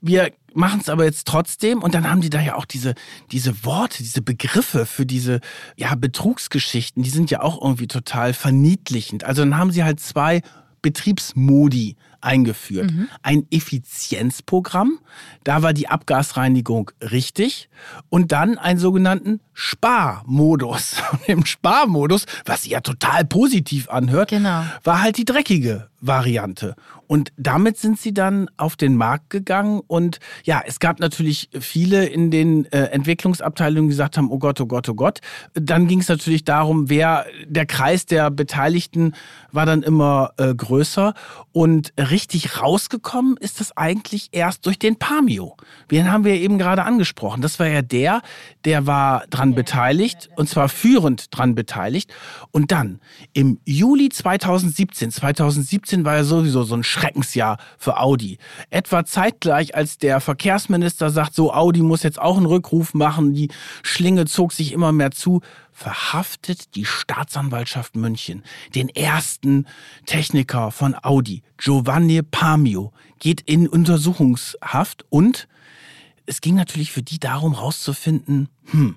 [0.00, 1.82] wir machen es aber jetzt trotzdem.
[1.82, 2.94] Und dann haben die da ja auch diese,
[3.30, 5.40] diese Worte, diese Begriffe für diese
[5.76, 9.24] ja, Betrugsgeschichten, die sind ja auch irgendwie total verniedlichend.
[9.24, 10.42] Also dann haben sie halt zwei
[10.82, 12.92] Betriebsmodi eingeführt.
[13.22, 14.98] Ein Effizienzprogramm,
[15.44, 17.68] da war die Abgasreinigung richtig.
[18.10, 20.96] Und dann einen sogenannten Sparmodus.
[21.12, 24.64] Und im Sparmodus, was sich ja total positiv anhört, Genau.
[24.84, 26.74] war halt die dreckige Variante.
[27.06, 29.80] Und damit sind sie dann auf den Markt gegangen.
[29.86, 34.60] Und ja, es gab natürlich viele in den äh, Entwicklungsabteilungen, die gesagt haben, oh Gott,
[34.60, 35.20] oh Gott, oh Gott.
[35.54, 39.14] Dann ging es natürlich darum, wer der Kreis der Beteiligten
[39.52, 41.14] war dann immer äh, größer.
[41.52, 45.56] Und richtig rausgekommen ist das eigentlich erst durch den Pamio.
[45.90, 47.42] Den haben wir eben gerade angesprochen.
[47.42, 48.22] Das war ja der,
[48.64, 52.12] der war dran beteiligt und zwar führend dran beteiligt.
[52.50, 53.00] Und dann
[53.34, 58.38] im Juli 2017, 2017 war ja sowieso so ein Schreckensjahr für Audi.
[58.70, 63.50] Etwa zeitgleich, als der Verkehrsminister sagt, so Audi muss jetzt auch einen Rückruf machen, die
[63.82, 65.40] Schlinge zog sich immer mehr zu,
[65.72, 68.42] verhaftet die Staatsanwaltschaft München
[68.74, 69.66] den ersten
[70.06, 75.48] Techniker von Audi, Giovanni Pamio, geht in Untersuchungshaft und
[76.26, 78.96] es ging natürlich für die darum rauszufinden, hm,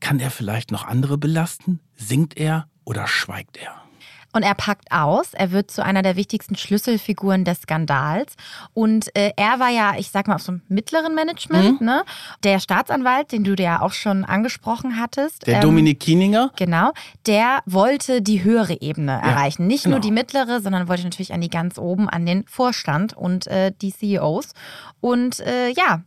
[0.00, 1.80] kann er vielleicht noch andere belasten?
[1.94, 3.87] Singt er oder schweigt er?
[4.32, 8.34] Und er packt aus, er wird zu einer der wichtigsten Schlüsselfiguren des Skandals.
[8.74, 11.86] Und äh, er war ja, ich sag mal, auf so einem mittleren Management, mhm.
[11.86, 12.04] ne?
[12.44, 15.46] Der Staatsanwalt, den du ja auch schon angesprochen hattest.
[15.46, 16.50] Der ähm, Dominik Kieninger.
[16.56, 16.92] Genau,
[17.26, 19.66] der wollte die höhere Ebene ja, erreichen.
[19.66, 19.96] Nicht genau.
[19.96, 23.72] nur die mittlere, sondern wollte natürlich an die ganz oben, an den Vorstand und äh,
[23.80, 24.52] die CEOs.
[25.00, 26.02] Und äh, ja,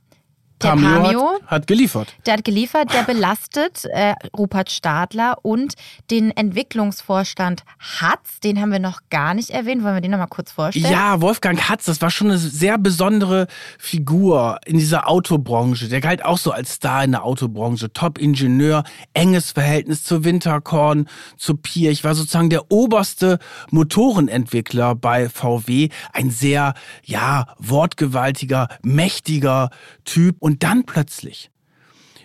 [0.61, 2.13] Pamio, Pamio hat, hat, geliefert.
[2.25, 5.73] Der hat geliefert, der belastet äh, Rupert Stadler und
[6.09, 9.83] den Entwicklungsvorstand Hatz, den haben wir noch gar nicht erwähnt.
[9.83, 10.91] Wollen wir den noch mal kurz vorstellen?
[10.91, 13.47] Ja, Wolfgang Hatz, das war schon eine sehr besondere
[13.77, 15.87] Figur in dieser Autobranche.
[15.87, 17.91] Der galt auch so als Star in der Autobranche.
[17.91, 18.83] Top-Ingenieur,
[19.13, 21.07] enges Verhältnis zu Winterkorn,
[21.37, 23.39] zu Pirch, war sozusagen der oberste
[23.71, 25.89] Motorenentwickler bei VW.
[26.13, 29.69] Ein sehr, ja, wortgewaltiger, mächtiger
[30.05, 30.37] Typ.
[30.39, 31.49] Und und dann plötzlich,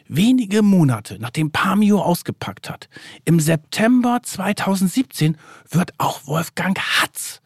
[0.09, 2.89] wenige Monate nachdem Pamio ausgepackt hat,
[3.25, 5.37] im September 2017
[5.71, 7.41] wird auch Wolfgang Hatz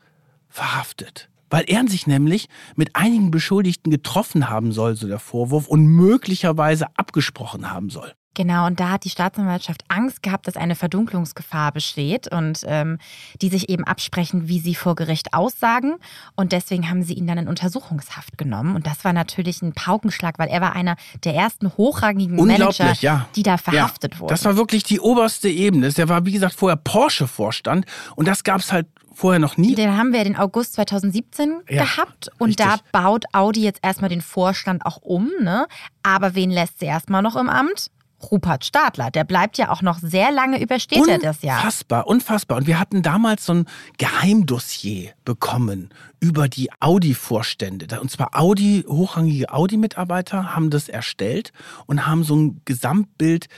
[0.48, 1.28] verhaftet.
[1.50, 6.86] Weil er sich nämlich mit einigen Beschuldigten getroffen haben soll, so der Vorwurf, und möglicherweise
[6.96, 8.14] abgesprochen haben soll.
[8.34, 12.98] Genau, und da hat die Staatsanwaltschaft Angst gehabt, dass eine Verdunklungsgefahr besteht und ähm,
[13.42, 15.96] die sich eben absprechen, wie sie vor Gericht aussagen.
[16.36, 18.76] Und deswegen haben sie ihn dann in Untersuchungshaft genommen.
[18.76, 23.26] Und das war natürlich ein Paukenschlag, weil er war einer der ersten hochrangigen Manager, ja.
[23.34, 24.30] die da verhaftet ja, wurden.
[24.30, 25.90] Das war wirklich die oberste Ebene.
[25.90, 29.74] Der war, wie gesagt, vorher Porsche-Vorstand und das gab es halt vorher noch nie.
[29.74, 32.66] Den haben wir den August 2017 ja, gehabt und richtig.
[32.66, 35.30] da baut Audi jetzt erstmal den Vorstand auch um.
[35.40, 35.66] Ne?
[36.04, 37.90] Aber wen lässt sie erstmal noch im Amt?
[38.22, 39.10] Rupert Stadler.
[39.10, 41.58] Der bleibt ja auch noch sehr lange, übersteht er das Jahr.
[41.58, 42.58] Unfassbar, unfassbar.
[42.58, 43.66] Und wir hatten damals so ein
[43.98, 45.90] Geheimdossier bekommen
[46.20, 48.00] über die Audi-Vorstände.
[48.00, 51.52] Und zwar Audi, hochrangige Audi-Mitarbeiter haben das erstellt
[51.86, 53.48] und haben so ein Gesamtbild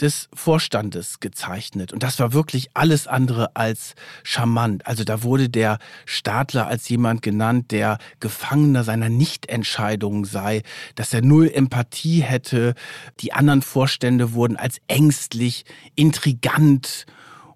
[0.00, 1.92] des Vorstandes gezeichnet.
[1.92, 4.86] Und das war wirklich alles andere als charmant.
[4.86, 10.62] Also da wurde der Stadler als jemand genannt, der Gefangener seiner Nichtentscheidungen sei,
[10.94, 12.74] dass er null Empathie hätte.
[13.20, 17.06] Die anderen Vorstände wurden als ängstlich, intrigant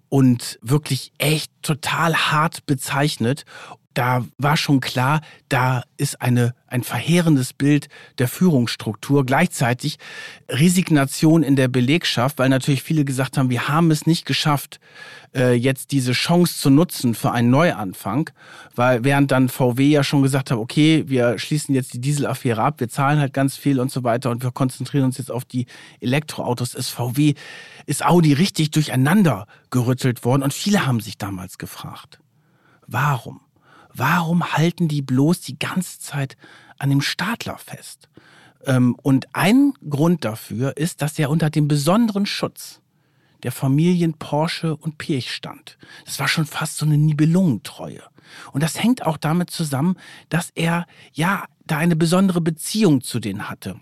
[0.09, 3.45] und wirklich echt total hart bezeichnet
[3.93, 7.87] da war schon klar, da ist eine, ein verheerendes Bild
[8.17, 9.25] der Führungsstruktur.
[9.25, 9.97] Gleichzeitig
[10.49, 14.79] Resignation in der Belegschaft, weil natürlich viele gesagt haben, wir haben es nicht geschafft,
[15.35, 18.29] äh, jetzt diese Chance zu nutzen für einen Neuanfang.
[18.75, 22.79] Weil während dann VW ja schon gesagt hat, okay, wir schließen jetzt die Dieselaffäre ab,
[22.79, 25.67] wir zahlen halt ganz viel und so weiter und wir konzentrieren uns jetzt auf die
[25.99, 27.35] Elektroautos, ist VW,
[27.85, 32.19] ist Audi richtig durcheinander gerüttelt worden und viele haben sich damals gefragt,
[32.87, 33.41] warum?
[33.93, 36.37] Warum halten die bloß die ganze Zeit
[36.77, 38.09] an dem Stadler fest?
[38.65, 42.81] Ähm, und ein Grund dafür ist, dass er unter dem besonderen Schutz
[43.43, 45.77] der Familien Porsche und Pirch stand.
[46.05, 48.01] Das war schon fast so eine Nibelungentreue.
[48.53, 49.97] Und das hängt auch damit zusammen,
[50.29, 53.79] dass er ja da eine besondere Beziehung zu denen hatte.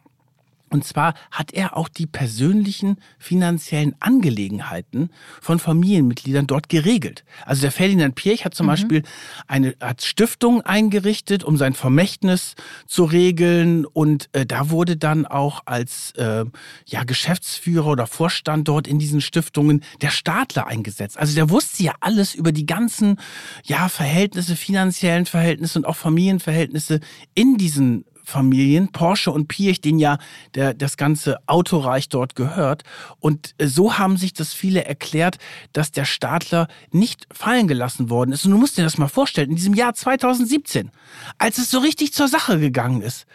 [0.71, 5.09] Und zwar hat er auch die persönlichen finanziellen Angelegenheiten
[5.41, 7.25] von Familienmitgliedern dort geregelt.
[7.45, 8.71] Also der Ferdinand Pirch hat zum mhm.
[8.71, 9.03] Beispiel
[9.47, 12.55] eine hat Stiftung eingerichtet, um sein Vermächtnis
[12.87, 13.85] zu regeln.
[13.85, 16.45] Und äh, da wurde dann auch als äh,
[16.85, 21.19] ja, Geschäftsführer oder Vorstand dort in diesen Stiftungen der Stadler eingesetzt.
[21.19, 23.17] Also der wusste ja alles über die ganzen
[23.65, 27.01] ja, Verhältnisse, finanziellen Verhältnisse und auch Familienverhältnisse
[27.35, 30.17] in diesen Familien, Porsche und Piech, denen ja
[30.55, 32.83] der, das ganze Autoreich dort gehört.
[33.19, 35.37] Und äh, so haben sich das viele erklärt,
[35.73, 38.45] dass der Stadler nicht fallen gelassen worden ist.
[38.45, 40.91] Und du musst dir das mal vorstellen, in diesem Jahr 2017,
[41.37, 43.25] als es so richtig zur Sache gegangen ist.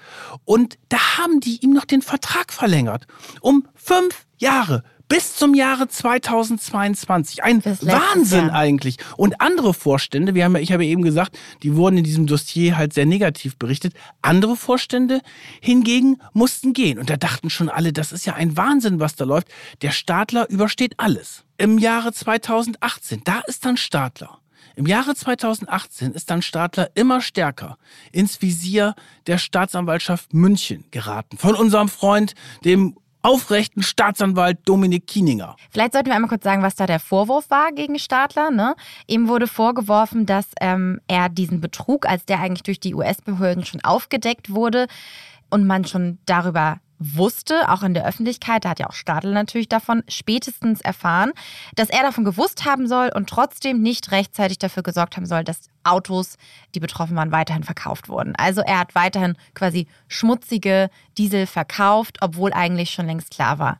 [0.44, 3.06] Und da haben die ihm noch den Vertrag verlängert.
[3.40, 7.42] Um fünf Jahre bis zum Jahre 2022.
[7.42, 8.54] Ein Wahnsinn Jahr.
[8.54, 8.96] eigentlich.
[9.16, 12.92] Und andere Vorstände, wir haben, ich habe eben gesagt, die wurden in diesem Dossier halt
[12.92, 13.94] sehr negativ berichtet.
[14.22, 15.20] Andere Vorstände
[15.60, 16.98] hingegen mussten gehen.
[16.98, 19.48] Und da dachten schon alle, das ist ja ein Wahnsinn, was da läuft.
[19.82, 21.44] Der Stadler übersteht alles.
[21.58, 24.40] Im Jahre 2018, da ist dann Stadler
[24.74, 27.78] Im Jahre 2018 ist dann Stadler immer stärker
[28.12, 28.94] ins Visier
[29.26, 31.38] der Staatsanwaltschaft München geraten.
[31.38, 32.34] Von unserem Freund,
[32.64, 32.96] dem
[33.26, 35.56] aufrechten Staatsanwalt Dominik Kieninger.
[35.70, 38.52] Vielleicht sollten wir einmal kurz sagen, was da der Vorwurf war gegen Stadler.
[38.52, 38.76] Ne?
[39.08, 43.82] Ihm wurde vorgeworfen, dass ähm, er diesen Betrug, als der eigentlich durch die US-Behörden schon
[43.82, 44.86] aufgedeckt wurde
[45.50, 49.68] und man schon darüber wusste, auch in der Öffentlichkeit, da hat ja auch Stadl natürlich
[49.68, 51.32] davon spätestens erfahren,
[51.74, 55.68] dass er davon gewusst haben soll und trotzdem nicht rechtzeitig dafür gesorgt haben soll, dass
[55.84, 56.36] Autos,
[56.74, 58.34] die betroffen waren, weiterhin verkauft wurden.
[58.36, 63.78] Also er hat weiterhin quasi schmutzige Diesel verkauft, obwohl eigentlich schon längst klar war,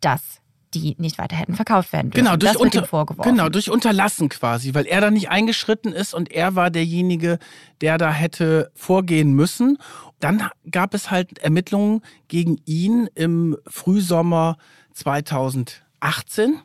[0.00, 0.40] dass
[0.74, 2.24] die nicht weiter hätten verkauft werden dürfen.
[2.24, 3.32] Genau, durch, das unter, vorgeworfen.
[3.32, 7.38] genau, durch Unterlassen quasi, weil er da nicht eingeschritten ist und er war derjenige,
[7.80, 9.78] der da hätte vorgehen müssen.
[10.20, 14.56] Dann gab es halt Ermittlungen gegen ihn im Frühsommer
[14.94, 16.58] 2018.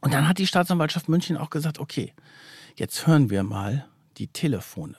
[0.00, 2.12] Und dann hat die Staatsanwaltschaft München auch gesagt, okay,
[2.76, 3.86] jetzt hören wir mal
[4.18, 4.96] die Telefone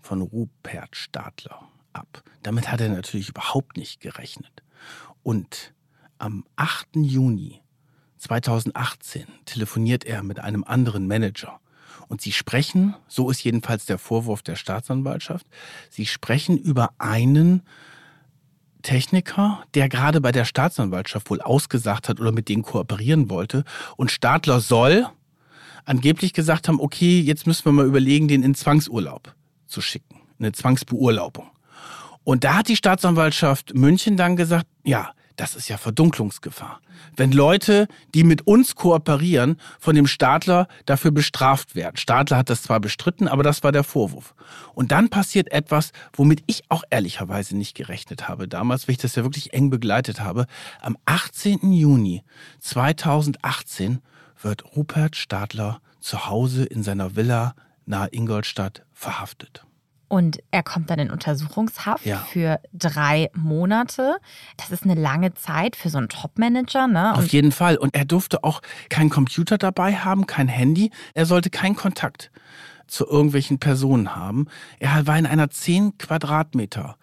[0.00, 2.22] von Rupert Stadler ab.
[2.42, 4.62] Damit hat er natürlich überhaupt nicht gerechnet.
[5.22, 5.72] Und
[6.18, 6.88] am 8.
[6.96, 7.62] Juni
[8.18, 11.60] 2018 telefoniert er mit einem anderen Manager.
[12.12, 15.46] Und sie sprechen, so ist jedenfalls der Vorwurf der Staatsanwaltschaft,
[15.88, 17.62] sie sprechen über einen
[18.82, 23.64] Techniker, der gerade bei der Staatsanwaltschaft wohl ausgesagt hat oder mit denen kooperieren wollte.
[23.96, 25.06] Und Stadler soll
[25.86, 29.34] angeblich gesagt haben, okay, jetzt müssen wir mal überlegen, den in Zwangsurlaub
[29.66, 31.46] zu schicken, eine Zwangsbeurlaubung.
[32.24, 36.80] Und da hat die Staatsanwaltschaft München dann gesagt, ja, das ist ja Verdunklungsgefahr.
[37.16, 41.96] Wenn Leute, die mit uns kooperieren, von dem Staatler dafür bestraft werden.
[41.96, 44.34] Staatler hat das zwar bestritten, aber das war der Vorwurf.
[44.74, 49.14] Und dann passiert etwas, womit ich auch ehrlicherweise nicht gerechnet habe damals, weil ich das
[49.16, 50.46] ja wirklich eng begleitet habe.
[50.80, 51.72] Am 18.
[51.72, 52.22] Juni
[52.60, 54.00] 2018
[54.40, 57.54] wird Rupert Stadler zu Hause in seiner Villa
[57.86, 59.64] nahe Ingolstadt verhaftet.
[60.12, 62.18] Und er kommt dann in Untersuchungshaft Ja.
[62.18, 64.18] für drei Monate.
[64.58, 66.86] Das ist eine lange Zeit für so einen Top-Manager.
[66.86, 67.14] Ne?
[67.14, 67.78] Auf jeden Fall.
[67.78, 68.60] Und er durfte auch
[68.90, 70.90] keinen Computer dabei haben, kein Handy.
[71.14, 72.30] Er sollte keinen Kontakt
[72.86, 74.48] zu irgendwelchen Personen haben.
[74.80, 76.98] Er war in einer 10 Quadratmeter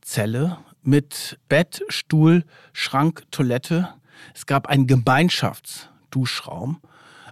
[0.00, 2.42] Zelle mit Bett, Stuhl,
[2.72, 3.90] Schrank, Toilette.
[4.34, 6.80] Es gab einen Gemeinschaftsduschraum.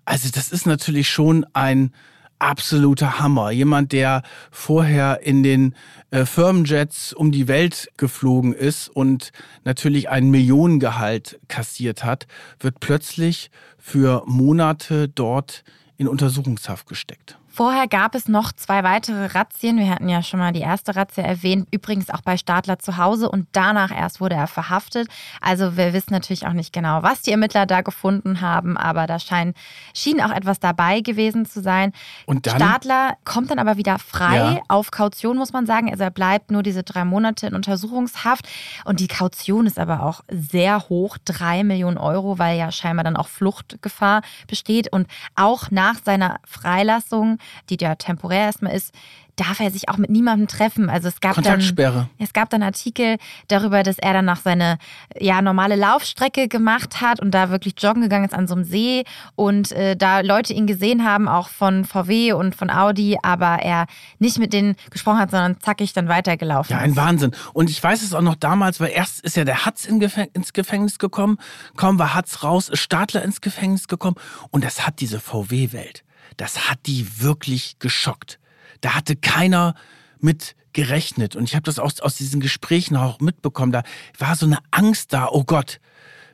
[0.05, 1.95] Also das ist natürlich schon ein
[2.39, 3.51] absoluter Hammer.
[3.51, 5.75] Jemand, der vorher in den
[6.11, 9.33] äh, Firmenjets um die Welt geflogen ist und
[9.65, 12.27] natürlich einen Millionengehalt kassiert hat,
[12.61, 15.65] wird plötzlich für Monate dort
[15.97, 17.39] in Untersuchungshaft gesteckt.
[17.57, 19.79] Vorher gab es noch zwei weitere Razzien.
[19.79, 23.31] Wir hatten ja schon mal die erste Razzia erwähnt, übrigens auch bei Stadler zu Hause
[23.31, 25.07] und danach erst wurde er verhaftet.
[25.41, 29.21] Also wir wissen natürlich auch nicht genau, was die Ermittler da gefunden haben, aber da
[29.21, 29.55] schein,
[29.95, 31.93] schien auch etwas dabei gewesen zu sein.
[32.27, 34.61] Und dann- Stadler kommt dann aber wieder frei Ja.
[34.67, 35.91] auf Kaution, muss man sagen.
[35.93, 38.49] Also er bleibt nur diese drei Monate in Untersuchungshaft
[38.85, 43.17] und die Kaution ist aber auch sehr hoch, drei Millionen Euro, weil ja scheinbar dann
[43.17, 47.39] auch Fluchtgefahr besteht und auch nach seiner Freilassung,
[47.71, 48.93] die ja temporär erstmal ist,
[49.37, 50.89] darf er sich auch mit niemandem treffen.
[50.89, 51.93] Also es gab Kontaktsperre.
[51.95, 53.17] dann es gab dann Artikel
[53.49, 54.79] darüber, dass er dann noch seine
[55.19, 59.05] ja normale Laufstrecke gemacht hat und da wirklich joggen gegangen ist an so einem See
[59.35, 63.87] und äh, da Leute ihn gesehen haben, auch von VW und von Audi, aber er
[64.19, 66.97] nicht mit denen gesprochen hat, sondern zackig dann weitergelaufen Ja, ein ist.
[66.97, 67.33] Wahnsinn.
[67.53, 70.29] Und ich weiß es auch noch damals, weil erst ist ja der Hatz in Gefäng
[70.33, 71.39] ins Gefängnis gekommen,
[71.77, 74.17] kaum war Hatz raus, ist Stadler ins Gefängnis gekommen
[74.51, 76.05] und das hat diese VW-Welt,
[76.37, 78.39] das hat die wirklich geschockt.
[78.81, 79.75] Da hatte keiner
[80.21, 83.83] mit gerechnet und ich habe das aus, aus diesen Gesprächen auch mitbekommen, da
[84.19, 85.81] war so eine Angst da, oh Gott,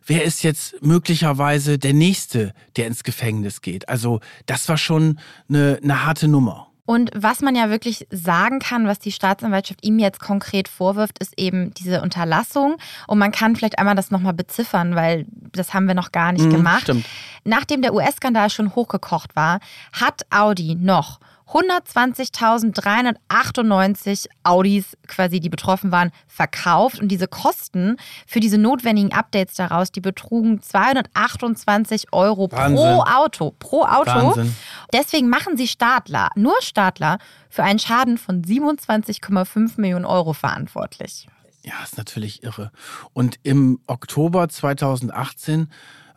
[0.07, 3.89] wer ist jetzt möglicherweise der Nächste, der ins Gefängnis geht?
[3.89, 6.70] Also das war schon eine, eine harte Nummer.
[6.91, 11.35] Und was man ja wirklich sagen kann, was die Staatsanwaltschaft ihm jetzt konkret vorwirft, ist
[11.39, 12.79] eben diese Unterlassung.
[13.07, 16.47] Und man kann vielleicht einmal das nochmal beziffern, weil das haben wir noch gar nicht
[16.47, 16.83] Mhm, gemacht.
[16.83, 17.07] stimmt.
[17.45, 19.61] Nachdem der US-Skandal schon hochgekocht war,
[19.93, 21.21] hat Audi noch
[21.53, 27.01] 120.398 Audis quasi, die betroffen waren, verkauft.
[27.01, 27.97] Und diese Kosten
[28.27, 32.79] für diese notwendigen Updates daraus, die betrugen 228 Euro pro Wahnsinn.
[32.79, 33.55] Auto.
[33.59, 34.11] Pro Auto.
[34.11, 34.55] Wahnsinn.
[34.93, 41.27] Deswegen machen sie Stadler, nur Stadler, für einen Schaden von 27,5 Millionen Euro verantwortlich.
[41.63, 42.73] Ja, ist natürlich irre.
[43.13, 45.71] Und im Oktober 2018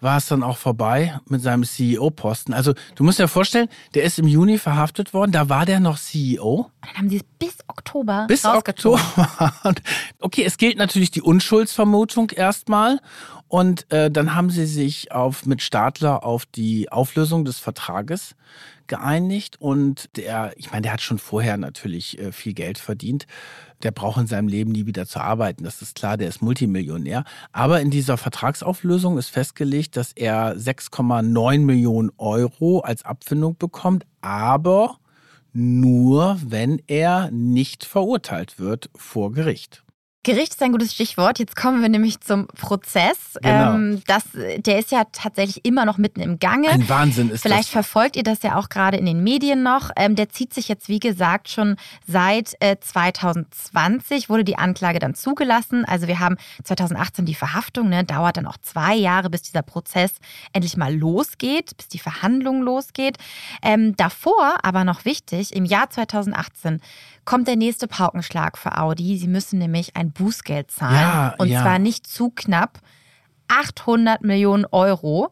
[0.04, 2.54] war es dann auch vorbei mit seinem CEO-Posten.
[2.54, 5.98] Also du musst dir vorstellen, der ist im Juni verhaftet worden, da war der noch
[5.98, 6.70] CEO.
[6.82, 8.46] Dann haben sie es bis Oktober Bis.
[8.46, 9.00] Oktober.
[10.20, 13.00] Okay, es gilt natürlich die Unschuldsvermutung erstmal.
[13.48, 18.36] Und äh, dann haben sie sich auf, mit Stadler auf die Auflösung des Vertrages
[18.88, 19.62] geeinigt.
[19.62, 23.28] Und der, ich meine, der hat schon vorher natürlich äh, viel Geld verdient.
[23.84, 25.64] Der braucht in seinem Leben nie wieder zu arbeiten.
[25.64, 27.26] Das ist klar, der ist Multimillionär.
[27.52, 34.06] Aber in dieser Vertragsauflösung ist festgelegt, dass er 6,9 Millionen Euro als Abfindung bekommt.
[34.22, 34.98] Aber
[35.52, 39.83] nur, wenn er nicht verurteilt wird vor Gericht.
[40.26, 41.38] Gericht ist ein gutes Stichwort.
[41.38, 43.38] Jetzt kommen wir nämlich zum Prozess.
[43.42, 43.74] Genau.
[43.74, 46.70] Ähm, das, der ist ja tatsächlich immer noch mitten im Gange.
[46.70, 47.72] Ein Wahnsinn ist Vielleicht das.
[47.72, 49.92] verfolgt ihr das ja auch gerade in den Medien noch.
[49.98, 51.76] Ähm, der zieht sich jetzt, wie gesagt, schon
[52.08, 55.84] seit äh, 2020, wurde die Anklage dann zugelassen.
[55.84, 58.06] Also wir haben 2018 die Verhaftung, ne?
[58.06, 60.14] dauert dann auch zwei Jahre, bis dieser Prozess
[60.54, 63.18] endlich mal losgeht, bis die Verhandlung losgeht.
[63.62, 66.80] Ähm, davor, aber noch wichtig, im Jahr 2018
[67.26, 69.18] kommt der nächste Paukenschlag für Audi.
[69.18, 70.96] Sie müssen nämlich ein Bußgeld zahlen.
[70.96, 71.62] Ja, und ja.
[71.62, 72.80] zwar nicht zu knapp.
[73.48, 75.32] 800 Millionen Euro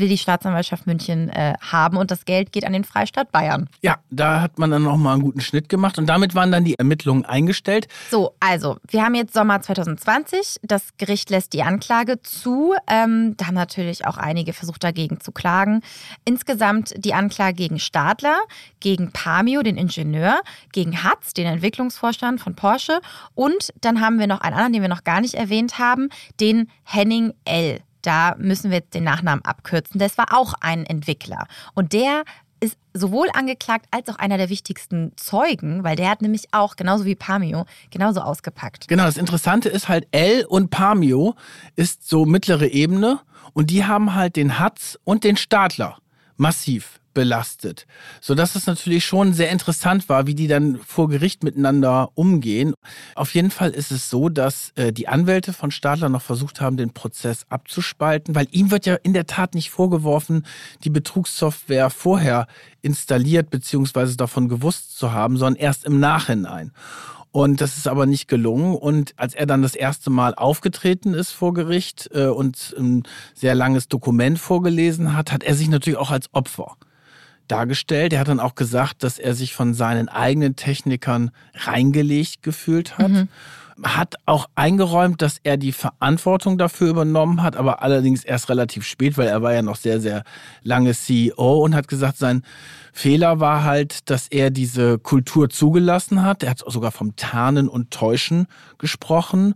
[0.00, 3.68] will die Staatsanwaltschaft München äh, haben und das Geld geht an den Freistaat Bayern.
[3.82, 6.78] Ja, da hat man dann nochmal einen guten Schnitt gemacht und damit waren dann die
[6.78, 7.88] Ermittlungen eingestellt.
[8.10, 10.56] So, also, wir haben jetzt Sommer 2020.
[10.62, 12.74] Das Gericht lässt die Anklage zu.
[12.86, 15.82] Ähm, da haben natürlich auch einige versucht, dagegen zu klagen.
[16.24, 18.38] Insgesamt die Anklage gegen Stadler,
[18.80, 20.40] gegen Pamio, den Ingenieur,
[20.72, 23.00] gegen Hatz, den Entwicklungsvorstand von Porsche.
[23.34, 26.08] Und dann haben wir noch einen anderen, den wir noch gar nicht erwähnt haben,
[26.40, 27.80] den Henning L.
[28.08, 30.00] Da müssen wir jetzt den Nachnamen abkürzen.
[30.00, 31.46] Das war auch ein Entwickler.
[31.74, 32.24] Und der
[32.58, 37.04] ist sowohl angeklagt als auch einer der wichtigsten Zeugen, weil der hat nämlich auch, genauso
[37.04, 38.88] wie Pamio, genauso ausgepackt.
[38.88, 41.34] Genau, das Interessante ist halt, L und Pamio
[41.76, 43.20] ist so mittlere Ebene
[43.52, 45.98] und die haben halt den Hatz und den Stadler
[46.38, 47.88] massiv belastet.
[48.20, 52.74] Sodass es natürlich schon sehr interessant war, wie die dann vor Gericht miteinander umgehen.
[53.16, 56.76] Auf jeden Fall ist es so, dass äh, die Anwälte von Stadler noch versucht haben,
[56.76, 60.46] den Prozess abzuspalten, weil ihm wird ja in der Tat nicht vorgeworfen,
[60.84, 62.46] die Betrugssoftware vorher
[62.82, 64.14] installiert bzw.
[64.14, 66.70] davon gewusst zu haben, sondern erst im Nachhinein.
[67.32, 68.74] Und das ist aber nicht gelungen.
[68.74, 73.02] Und als er dann das erste Mal aufgetreten ist vor Gericht äh, und ein
[73.34, 76.76] sehr langes Dokument vorgelesen hat, hat er sich natürlich auch als Opfer
[77.48, 78.12] dargestellt.
[78.12, 83.08] Er hat dann auch gesagt, dass er sich von seinen eigenen Technikern reingelegt gefühlt hat.
[83.08, 83.28] Mhm.
[83.82, 89.16] Hat auch eingeräumt, dass er die Verantwortung dafür übernommen hat, aber allerdings erst relativ spät,
[89.16, 90.24] weil er war ja noch sehr, sehr
[90.64, 92.42] lange CEO und hat gesagt, sein
[92.92, 96.42] Fehler war halt, dass er diese Kultur zugelassen hat.
[96.42, 99.54] Er hat sogar vom Tarnen und Täuschen gesprochen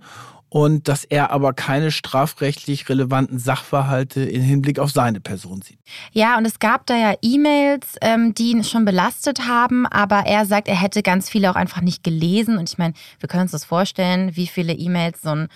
[0.53, 5.79] und dass er aber keine strafrechtlich relevanten Sachverhalte im Hinblick auf seine Person sieht.
[6.13, 10.45] Ja, und es gab da ja E-Mails, ähm, die ihn schon belastet haben, aber er
[10.45, 12.59] sagt, er hätte ganz viele auch einfach nicht gelesen.
[12.59, 15.49] Und ich meine, wir können uns das vorstellen, wie viele E-Mails so ein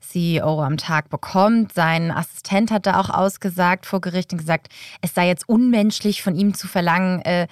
[0.00, 1.72] CEO am Tag bekommt.
[1.72, 4.68] Sein Assistent hat da auch ausgesagt vor Gericht und gesagt,
[5.00, 7.46] es sei jetzt unmenschlich von ihm zu verlangen, äh,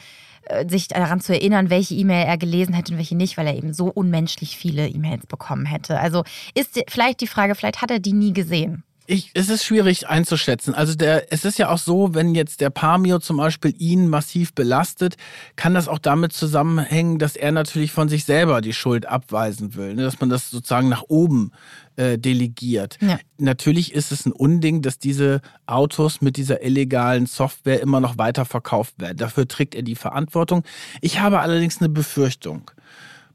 [0.69, 3.73] sich daran zu erinnern, welche E-Mail er gelesen hätte und welche nicht, weil er eben
[3.73, 5.99] so unmenschlich viele E-Mails bekommen hätte.
[5.99, 6.25] Also
[6.55, 8.85] ist vielleicht die Frage, vielleicht hat er die nie gesehen.
[9.07, 10.75] Ich, es ist schwierig einzuschätzen.
[10.75, 14.55] Also der, es ist ja auch so, wenn jetzt der Pamio zum Beispiel ihn massiv
[14.55, 15.17] belastet,
[15.57, 19.95] kann das auch damit zusammenhängen, dass er natürlich von sich selber die Schuld abweisen will,
[19.95, 20.03] ne?
[20.05, 21.53] dass man das sozusagen nach oben
[21.97, 22.97] äh, delegiert.
[23.03, 23.19] Ja.
[23.37, 28.47] Natürlich ist es ein Unding, dass diese Autos mit dieser illegalen Software immer noch weiter
[28.47, 29.19] verkauft werden.
[29.19, 30.65] Dafür trägt er die Verantwortung.
[31.03, 32.71] Ich habe allerdings eine Befürchtung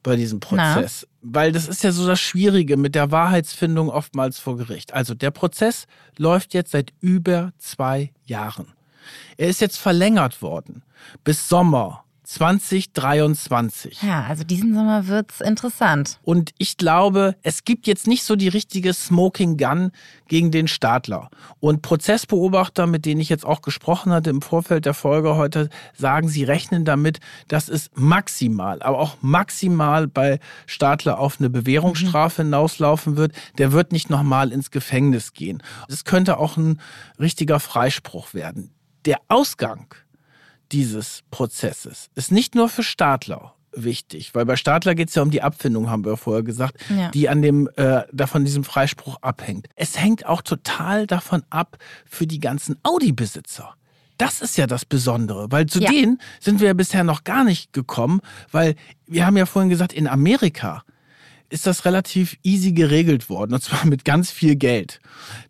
[0.02, 1.06] bei diesem Prozess.
[1.22, 4.94] Weil das ist ja so das Schwierige mit der Wahrheitsfindung oftmals vor Gericht.
[4.94, 5.86] Also der Prozess
[6.18, 8.74] läuft jetzt seit über zwei Jahren.
[9.38, 10.84] Er ist jetzt verlängert worden
[11.24, 14.04] bis Sommer 2023.
[14.04, 16.20] Ja, also diesen Sommer wird's interessant.
[16.22, 19.92] Und ich glaube, es gibt jetzt nicht so die richtige Smoking Gun
[20.28, 21.32] gegen den Stadler.
[21.60, 26.30] Und Prozessbeobachter, mit denen ich jetzt auch gesprochen hatte im Vorfeld der Folge heute, sagen,
[26.30, 33.18] sie rechnen damit, dass es maximal, aber auch maximal bei Stadler auf eine Bewährungsstrafe hinauslaufen
[33.18, 33.34] wird.
[33.58, 35.64] Der wird nicht nochmal ins Gefängnis gehen.
[35.88, 36.80] Es könnte auch ein
[37.20, 38.70] richtiger Freispruch werden.
[39.06, 39.88] Der Ausgang
[40.72, 45.30] dieses Prozesses ist nicht nur für Stadler wichtig, weil bei Stadler geht es ja um
[45.32, 47.10] die Abfindung, haben wir vorher gesagt, Ja.
[47.12, 49.68] die an dem äh, davon diesem Freispruch abhängt.
[49.76, 53.76] Es hängt auch total davon ab für die ganzen Audi-Besitzer.
[54.18, 55.90] Das ist ja das Besondere, weil zu Ja.
[55.92, 58.76] denen sind wir ja bisher noch gar nicht gekommen, weil
[59.08, 60.84] wir haben ja vorhin gesagt, in Amerika
[61.50, 65.00] ist das relativ easy geregelt worden, und zwar mit ganz viel Geld.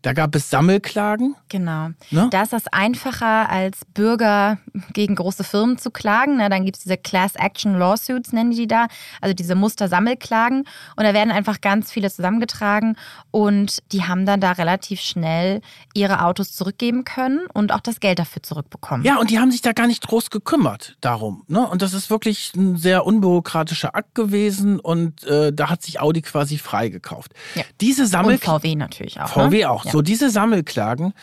[0.02, 1.36] Da gab es Sammelklagen.
[1.50, 1.90] Genau.
[2.12, 2.28] Ne?
[2.32, 4.58] Da ist das einfacher, als Bürger
[4.94, 6.38] gegen große Firmen zu klagen.
[6.38, 8.88] Na, dann gibt es diese Class Action Lawsuits, nennen die da,
[9.22, 10.66] also diese Mustersammelklagen.
[10.96, 12.96] Und da werden einfach ganz viele zusammengetragen
[13.32, 15.62] und die haben dann da relativ schnell
[15.94, 19.06] ihre Autos zurückgeben können und auch das Geld dafür zurückbekommen.
[19.06, 21.44] Ja, und die haben sich da gar nicht groß gekümmert darum.
[21.48, 21.68] Ne?
[21.68, 26.22] Und das ist wirklich ein sehr unbürokratischer Akt gewesen und äh, da hat sich Audi
[26.22, 27.34] quasi freigekauft.
[27.56, 27.64] Ja.
[27.82, 29.30] Diese Sammel und VW natürlich auch.
[29.30, 29.70] VW ne?
[29.70, 29.86] auch.
[29.86, 29.92] Ja.
[29.92, 31.14] So, diese Sammelklagen,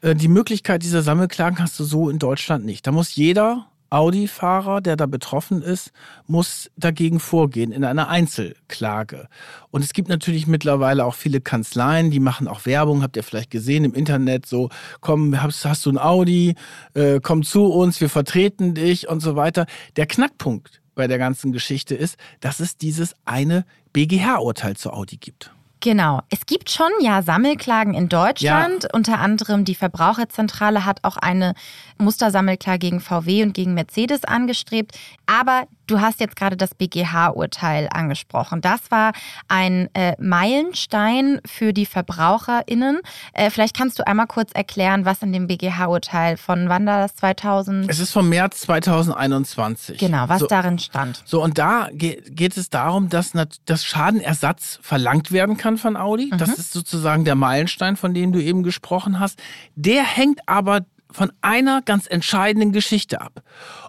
[0.00, 2.86] äh, die Möglichkeit dieser Sammelklagen hast du so in Deutschland nicht.
[2.86, 5.92] Da muss jeder Audi-Fahrer, der da betroffen ist,
[6.26, 9.28] muss dagegen vorgehen in einer Einzelklage.
[9.70, 13.50] Und es gibt natürlich mittlerweile auch viele Kanzleien, die machen auch Werbung, habt ihr vielleicht
[13.50, 16.56] gesehen im Internet, so, komm, hast, hast du ein Audi,
[16.94, 19.66] äh, komm zu uns, wir vertreten dich und so weiter.
[19.96, 25.52] Der Knackpunkt bei der ganzen Geschichte ist, dass es dieses eine BGH-Urteil zu Audi gibt.
[25.80, 26.22] Genau.
[26.30, 28.82] Es gibt schon ja Sammelklagen in Deutschland.
[28.82, 28.88] Ja.
[28.92, 31.54] Unter anderem die Verbraucherzentrale hat auch eine
[31.98, 34.98] Mustersammelklage gegen VW und gegen Mercedes angestrebt.
[35.26, 38.60] Aber du hast jetzt gerade das BGH-Urteil angesprochen.
[38.60, 39.12] Das war
[39.48, 43.00] ein äh, Meilenstein für die VerbraucherInnen.
[43.32, 47.16] Äh, vielleicht kannst du einmal kurz erklären, was in dem BGH-Urteil von wann war das
[47.16, 47.88] 2000?
[47.88, 49.98] Es ist vom März 2021.
[49.98, 51.22] Genau, was so, darin stand.
[51.24, 53.32] So, und da geht, geht es darum, dass,
[53.64, 56.30] dass Schadenersatz verlangt werden kann von Audi.
[56.32, 56.38] Mhm.
[56.38, 59.40] Das ist sozusagen der Meilenstein, von dem du eben gesprochen hast.
[59.74, 60.80] Der hängt aber
[61.10, 63.42] von einer ganz entscheidenden Geschichte ab.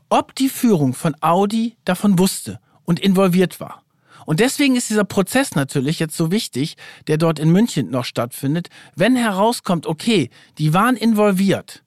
[0.09, 3.83] Ob die Führung von Audi davon wusste und involviert war.
[4.25, 6.75] Und deswegen ist dieser Prozess natürlich jetzt so wichtig,
[7.07, 8.69] der dort in München noch stattfindet.
[8.95, 11.83] Wenn herauskommt, okay, die waren involviert,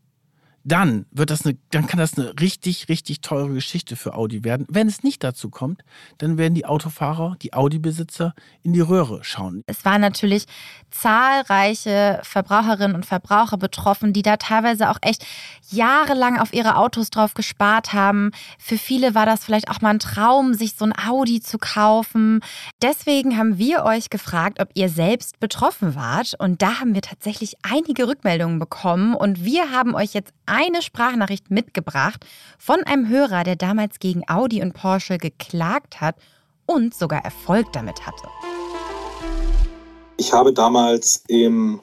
[0.64, 4.66] dann wird das eine, dann kann das eine richtig, richtig teure Geschichte für Audi werden.
[4.68, 5.82] Wenn es nicht dazu kommt,
[6.18, 9.62] dann werden die Autofahrer, die Audi-Besitzer in die Röhre schauen.
[9.66, 10.46] Es waren natürlich
[10.90, 15.24] zahlreiche Verbraucherinnen und Verbraucher betroffen, die da teilweise auch echt
[15.70, 18.32] jahrelang auf ihre Autos drauf gespart haben.
[18.58, 22.40] Für viele war das vielleicht auch mal ein Traum, sich so ein Audi zu kaufen.
[22.82, 26.34] Deswegen haben wir euch gefragt, ob ihr selbst betroffen wart.
[26.38, 29.14] Und da haben wir tatsächlich einige Rückmeldungen bekommen.
[29.14, 32.26] Und wir haben euch jetzt eine Sprachnachricht mitgebracht
[32.58, 36.16] von einem Hörer, der damals gegen Audi und Porsche geklagt hat
[36.66, 38.28] und sogar Erfolg damit hatte.
[40.16, 41.80] Ich habe damals im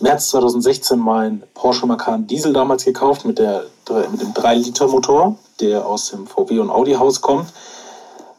[0.00, 3.64] März 2016 mein Porsche Macan Diesel damals gekauft mit, der,
[4.10, 7.52] mit dem 3-Liter-Motor, der aus dem VW und Audi-Haus kommt.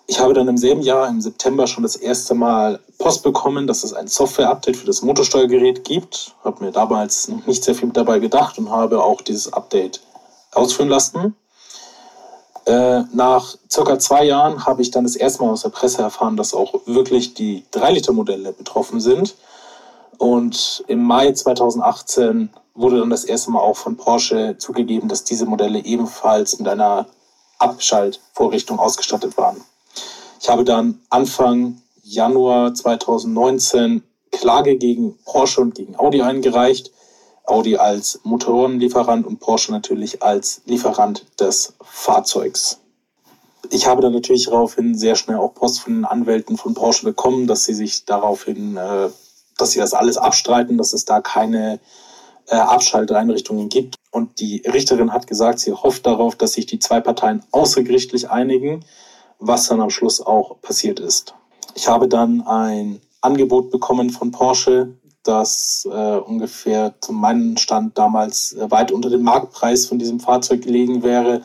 [0.10, 3.84] Ich habe dann im selben Jahr, im September, schon das erste Mal Post bekommen, dass
[3.84, 6.34] es ein Software-Update für das Motorsteuergerät gibt.
[6.44, 10.02] Habe mir damals noch nicht sehr viel dabei gedacht und habe auch dieses Update
[10.52, 11.36] ausführen lassen.
[12.66, 16.38] Äh, nach circa zwei Jahren habe ich dann das erste Mal aus der Presse erfahren,
[16.38, 19.36] dass auch wirklich die 3-Liter-Modelle betroffen sind.
[20.18, 25.46] Und im Mai 2018 wurde dann das erste Mal auch von Porsche zugegeben, dass diese
[25.46, 27.06] Modelle ebenfalls mit einer
[27.60, 29.64] Abschaltvorrichtung ausgestattet waren.
[30.42, 36.92] Ich habe dann Anfang Januar 2019 Klage gegen Porsche und gegen Audi eingereicht.
[37.46, 42.80] Audi als Motorenlieferant und Porsche natürlich als Lieferant des Fahrzeugs.
[43.70, 47.46] Ich habe dann natürlich daraufhin sehr schnell auch Post von den Anwälten von Porsche bekommen,
[47.46, 49.10] dass sie sich daraufhin, äh,
[49.58, 51.80] dass sie das alles abstreiten, dass es da keine
[52.48, 53.96] äh, Abschalteinrichtungen gibt.
[54.12, 58.86] Und die Richterin hat gesagt, sie hofft darauf, dass sich die zwei Parteien außergerichtlich einigen,
[59.40, 61.34] was dann am Schluss auch passiert ist.
[61.76, 68.54] Ich habe dann ein Angebot bekommen von Porsche, das äh, ungefähr zu meinem Stand damals
[68.54, 71.42] äh, weit unter dem Marktpreis von diesem Fahrzeug gelegen wäre.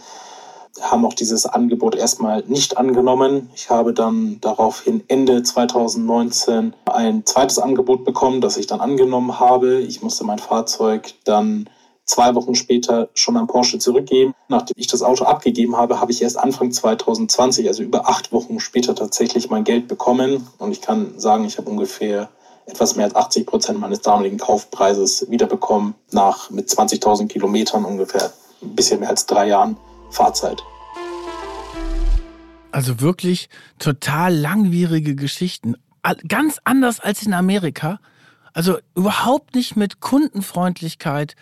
[0.81, 3.51] Haben auch dieses Angebot erstmal nicht angenommen.
[3.55, 9.81] Ich habe dann daraufhin Ende 2019 ein zweites Angebot bekommen, das ich dann angenommen habe.
[9.81, 11.69] Ich musste mein Fahrzeug dann
[12.05, 14.35] zwei Wochen später schon an Porsche zurückgeben.
[14.49, 18.61] Nachdem ich das Auto abgegeben habe, habe ich erst Anfang 2020, also über acht Wochen
[18.61, 20.47] später, tatsächlich mein Geld bekommen.
[20.59, 22.29] Und ich kann sagen, ich habe ungefähr
[22.67, 28.33] etwas mehr als 80 Prozent meines damaligen Kaufpreises wiederbekommen, nach mit 20.000 Kilometern ungefähr
[28.63, 29.77] ein bisschen mehr als drei Jahren
[30.11, 30.63] Fahrzeit.
[32.71, 33.49] Also wirklich
[33.79, 35.77] total langwierige Geschichten.
[36.27, 38.01] Ganz anders als in Amerika.
[38.53, 41.35] Also überhaupt nicht mit Kundenfreundlichkeit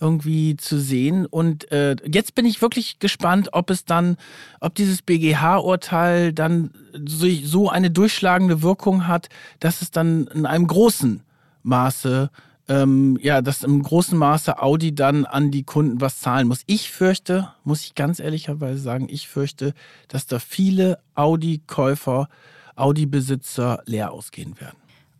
[0.00, 1.26] irgendwie zu sehen.
[1.26, 4.16] Und äh, jetzt bin ich wirklich gespannt, ob es dann,
[4.60, 6.70] ob dieses BGH-Urteil dann
[7.06, 9.28] so, so eine durchschlagende Wirkung hat,
[9.60, 11.22] dass es dann in einem großen
[11.62, 12.30] Maße,
[12.68, 16.62] ähm, ja, dass im großen Maße Audi dann an die Kunden was zahlen muss.
[16.66, 19.74] Ich fürchte, muss ich ganz ehrlicherweise sagen, ich fürchte,
[20.08, 22.28] dass da viele Audi-Käufer
[22.76, 24.76] Audi-Besitzer leer ausgehen werden.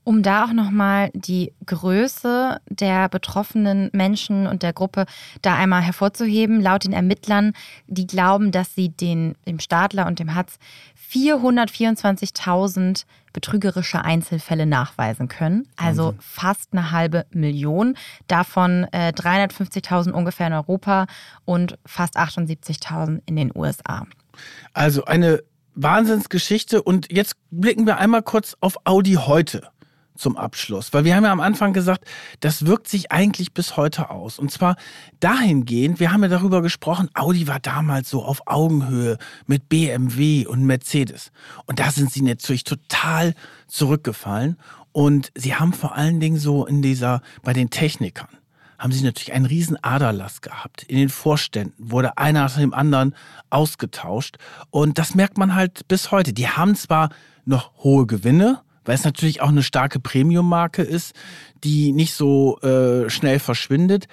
[0.09, 5.05] Um da auch nochmal die Größe der betroffenen Menschen und der Gruppe
[5.43, 7.53] da einmal hervorzuheben, laut den Ermittlern,
[7.89, 10.57] die glauben, dass sie den, dem Stadler und dem Hatz
[11.13, 13.05] 424.000
[13.35, 15.69] betrügerische Einzelfälle nachweisen können.
[15.77, 16.21] Also Wahnsinn.
[16.23, 17.95] fast eine halbe Million.
[18.29, 21.07] Davon äh, 350.000 ungefähr in Europa
[21.45, 24.07] und fast 78.000 in den USA.
[24.73, 25.43] Also eine
[25.75, 26.83] Wahnsinnsgeschichte.
[26.83, 29.69] Und jetzt blicken wir einmal kurz auf Audi heute
[30.19, 30.93] zum Abschluss.
[30.93, 32.05] Weil wir haben ja am Anfang gesagt,
[32.41, 34.39] das wirkt sich eigentlich bis heute aus.
[34.39, 34.77] Und zwar
[35.21, 40.64] dahingehend, wir haben ja darüber gesprochen, Audi war damals so auf Augenhöhe mit BMW und
[40.64, 41.31] Mercedes.
[41.66, 43.35] Und da sind sie natürlich total
[43.66, 44.57] zurückgefallen.
[44.93, 48.29] Und sie haben vor allen Dingen so in dieser, bei den Technikern,
[48.79, 50.85] haben sie natürlich einen riesen Aderlass gehabt.
[50.85, 53.14] In den Vorständen wurde einer nach dem anderen
[53.51, 54.39] ausgetauscht.
[54.71, 56.33] Und das merkt man halt bis heute.
[56.33, 57.11] Die haben zwar
[57.45, 61.14] noch hohe Gewinne, weil es natürlich auch eine starke Premium-Marke ist,
[61.65, 64.09] die nicht so äh, schnell verschwindet.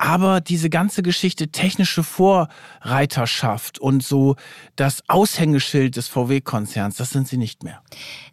[0.00, 4.36] Aber diese ganze Geschichte technische Vorreiterschaft und so
[4.74, 7.82] das Aushängeschild des VW-Konzerns, das sind sie nicht mehr.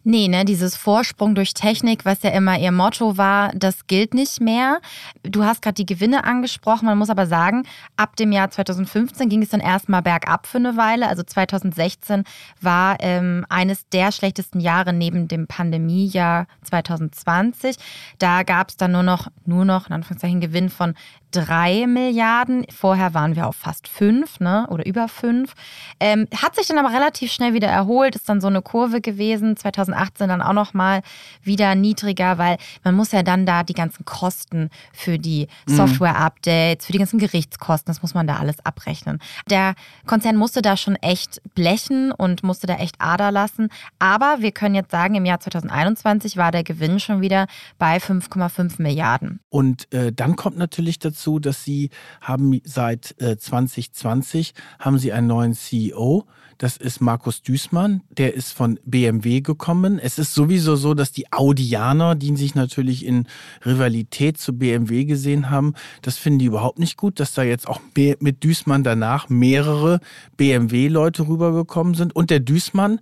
[0.02, 4.40] Nee, ne, dieses Vorsprung durch Technik, was ja immer ihr Motto war, das gilt nicht
[4.40, 4.80] mehr.
[5.22, 6.86] Du hast gerade die Gewinne angesprochen.
[6.86, 7.64] Man muss aber sagen,
[7.98, 11.06] ab dem Jahr 2015 ging es dann erstmal bergab für eine Weile.
[11.06, 12.24] Also 2016
[12.62, 17.76] war ähm, eines der schlechtesten Jahre neben dem Pandemiejahr 2020.
[18.18, 20.94] Da gab es dann nur noch, nur noch, in Anführungszeichen, Gewinn von
[21.30, 22.66] drei Milliarden.
[22.74, 24.66] Vorher waren wir auf fast fünf, ne?
[24.70, 25.54] Oder über fünf.
[26.00, 29.56] Ähm, hat sich dann aber relativ schnell wieder erholt, ist dann so eine Kurve gewesen.
[29.56, 31.02] 2018 dann auch nochmal
[31.42, 35.76] wieder niedriger, weil man muss ja dann da die ganzen Kosten für die mhm.
[35.76, 39.18] Software-Updates, für die ganzen Gerichtskosten, das muss man da alles abrechnen.
[39.50, 39.74] Der
[40.06, 43.68] Konzern musste da schon echt blechen und musste da echt Ader lassen.
[43.98, 47.46] Aber wir können jetzt sagen, im Jahr 2021 war der Gewinn schon wieder
[47.78, 49.40] bei 5,5 Milliarden.
[49.50, 51.90] Und äh, dann kommt natürlich dazu, dazu, dass sie
[52.20, 56.24] haben seit äh, 2020 haben sie einen neuen CEO.
[56.58, 60.00] Das ist Markus Düßmann, der ist von BMW gekommen.
[60.00, 63.28] Es ist sowieso so, dass die Audianer, die sich natürlich in
[63.64, 67.80] Rivalität zu BMW gesehen haben, das finden die überhaupt nicht gut, dass da jetzt auch
[67.94, 70.00] mit Düßmann danach mehrere
[70.36, 72.16] BMW-Leute rübergekommen sind.
[72.16, 73.00] Und der Düßmann,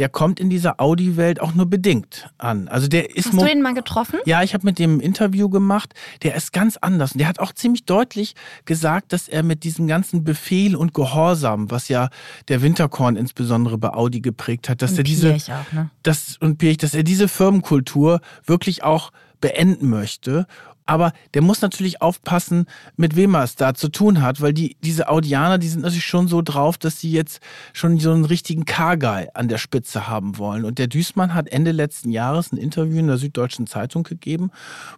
[0.00, 2.68] der kommt in dieser Audi-Welt auch nur bedingt an.
[2.68, 4.18] Also der ist Hast du ihn mal getroffen?
[4.24, 5.92] Ja, ich habe mit dem ein Interview gemacht.
[6.22, 7.12] Der ist ganz anders.
[7.12, 8.34] Und der hat auch ziemlich deutlich
[8.64, 12.08] gesagt, dass er mit diesem ganzen Befehl und Gehorsam, was ja
[12.48, 15.90] der Winterkorn insbesondere bei Audi geprägt hat, dass und er diese auch, ne?
[16.02, 19.10] das und Pirch, dass er diese Firmenkultur wirklich auch
[19.42, 20.46] beenden möchte
[20.90, 22.66] aber der muss natürlich aufpassen,
[22.96, 26.04] mit wem er es da zu tun hat, weil die, diese Audianer, die sind natürlich
[26.04, 27.38] schon so drauf, dass sie jetzt
[27.72, 30.64] schon so einen richtigen Car-Guy an der Spitze haben wollen.
[30.64, 34.50] Und der Düßmann hat Ende letzten Jahres ein Interview in der Süddeutschen Zeitung gegeben,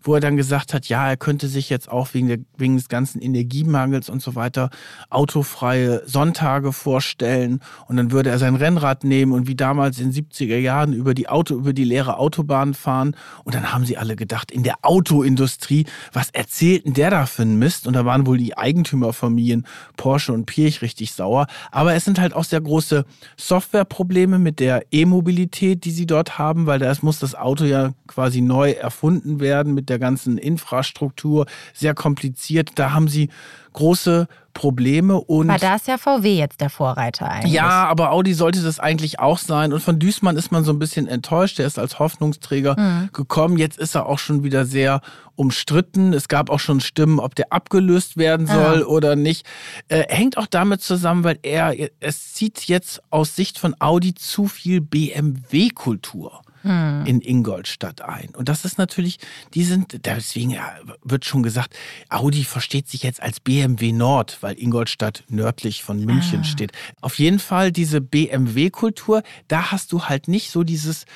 [0.03, 2.89] wo er dann gesagt hat, ja, er könnte sich jetzt auch wegen, der, wegen des
[2.89, 4.71] ganzen Energiemangels und so weiter
[5.11, 10.25] autofreie Sonntage vorstellen und dann würde er sein Rennrad nehmen und wie damals in den
[10.25, 13.15] 70er Jahren über die Auto, über die leere Autobahn fahren.
[13.45, 15.82] Und dann haben sie alle gedacht, in der Autoindustrie
[16.13, 17.87] was erzählt denn der da für einen Mist?
[17.87, 19.67] Und da waren wohl die Eigentümerfamilien
[19.97, 21.47] Porsche und Pirch richtig sauer.
[21.71, 23.05] Aber es sind halt auch sehr große
[23.37, 28.41] Softwareprobleme mit der E-Mobilität, die sie dort haben, weil da muss das Auto ja quasi
[28.41, 31.47] neu erfunden werden mit der ganzen Infrastruktur.
[31.73, 32.73] Sehr kompliziert.
[32.77, 33.29] Da haben sie
[33.73, 35.49] große Probleme und.
[35.49, 37.53] Weil da ist ja VW jetzt der Vorreiter eigentlich.
[37.53, 39.73] Ja, aber Audi sollte das eigentlich auch sein.
[39.73, 41.59] Und von Düßmann ist man so ein bisschen enttäuscht.
[41.59, 43.11] Der ist als Hoffnungsträger mhm.
[43.13, 43.57] gekommen.
[43.57, 45.01] Jetzt ist er auch schon wieder sehr
[45.37, 46.13] umstritten.
[46.13, 48.87] Es gab auch schon Stimmen, ob der abgelöst werden soll ja.
[48.87, 49.47] oder nicht.
[49.89, 54.47] Äh, hängt auch damit zusammen, weil er, es zieht jetzt aus Sicht von Audi zu
[54.47, 57.05] viel BMW-Kultur hm.
[57.07, 58.31] in Ingolstadt ein.
[58.37, 59.19] Und das ist natürlich,
[59.55, 60.57] die sind, deswegen
[61.03, 61.77] wird schon gesagt,
[62.09, 66.45] Audi versteht sich jetzt als BMW Nord, weil Ingolstadt nördlich von München ah.
[66.45, 66.73] steht.
[67.01, 71.07] Auf jeden Fall diese BMW-Kultur, da hast du halt nicht so dieses,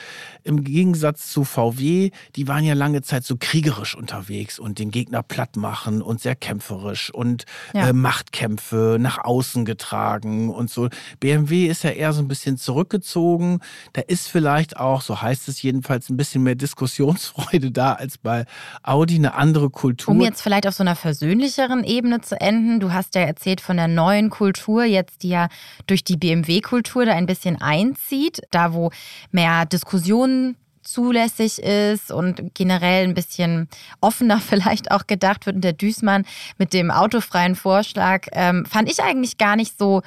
[0.46, 5.22] im Gegensatz zu VW, die waren ja lange Zeit so kriegerisch unterwegs und den Gegner
[5.22, 7.88] platt machen und sehr kämpferisch und ja.
[7.88, 10.88] äh, Machtkämpfe nach außen getragen und so.
[11.20, 13.60] BMW ist ja eher so ein bisschen zurückgezogen.
[13.92, 18.18] Da ist vielleicht auch, so heißt heißt es jedenfalls, ein bisschen mehr Diskussionsfreude da als
[18.18, 18.46] bei
[18.82, 20.14] Audi, eine andere Kultur.
[20.14, 23.76] Um jetzt vielleicht auf so einer versöhnlicheren Ebene zu enden, du hast ja erzählt von
[23.76, 25.48] der neuen Kultur, jetzt die ja
[25.86, 28.90] durch die BMW-Kultur da ein bisschen einzieht, da wo
[29.30, 30.35] mehr Diskussionen
[30.82, 33.68] zulässig ist und generell ein bisschen
[34.00, 35.56] offener vielleicht auch gedacht wird.
[35.56, 36.24] Und der Düßmann
[36.58, 40.02] mit dem autofreien Vorschlag ähm, fand ich eigentlich gar nicht so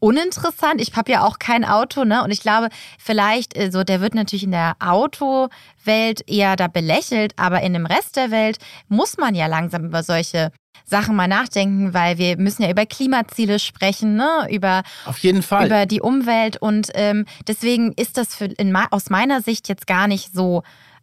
[0.00, 0.80] uninteressant.
[0.80, 2.24] Ich habe ja auch kein Auto, ne?
[2.24, 2.68] Und ich glaube,
[2.98, 7.86] vielleicht, äh, so, der wird natürlich in der Autowelt eher da belächelt, aber in dem
[7.86, 8.58] Rest der Welt
[8.88, 10.50] muss man ja langsam über solche
[10.84, 14.48] Sachen mal nachdenken, weil wir müssen ja über Klimaziele sprechen, ne?
[14.50, 15.66] über, Auf jeden Fall.
[15.66, 16.56] über die Umwelt.
[16.56, 20.62] Und ähm, deswegen ist das für in, aus meiner Sicht jetzt gar nicht so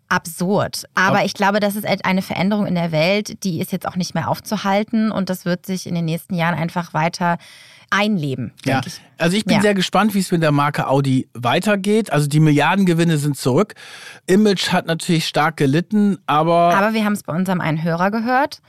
[0.10, 0.86] absurd.
[0.96, 4.14] Aber ich glaube, das ist eine Veränderung in der Welt, die ist jetzt auch nicht
[4.14, 7.38] mehr aufzuhalten und das wird sich in den nächsten Jahren einfach weiter
[7.90, 8.54] einleben.
[8.66, 9.00] Ja, ich.
[9.18, 9.62] also ich bin Ja.
[9.62, 12.12] sehr gespannt, wie es mit der Marke Audi weitergeht.
[12.12, 13.76] Also die Milliardengewinne sind zurück.
[14.26, 18.62] Image hat natürlich stark gelitten, aber, Aber wir haben es bei unserem einen Hörer gehört.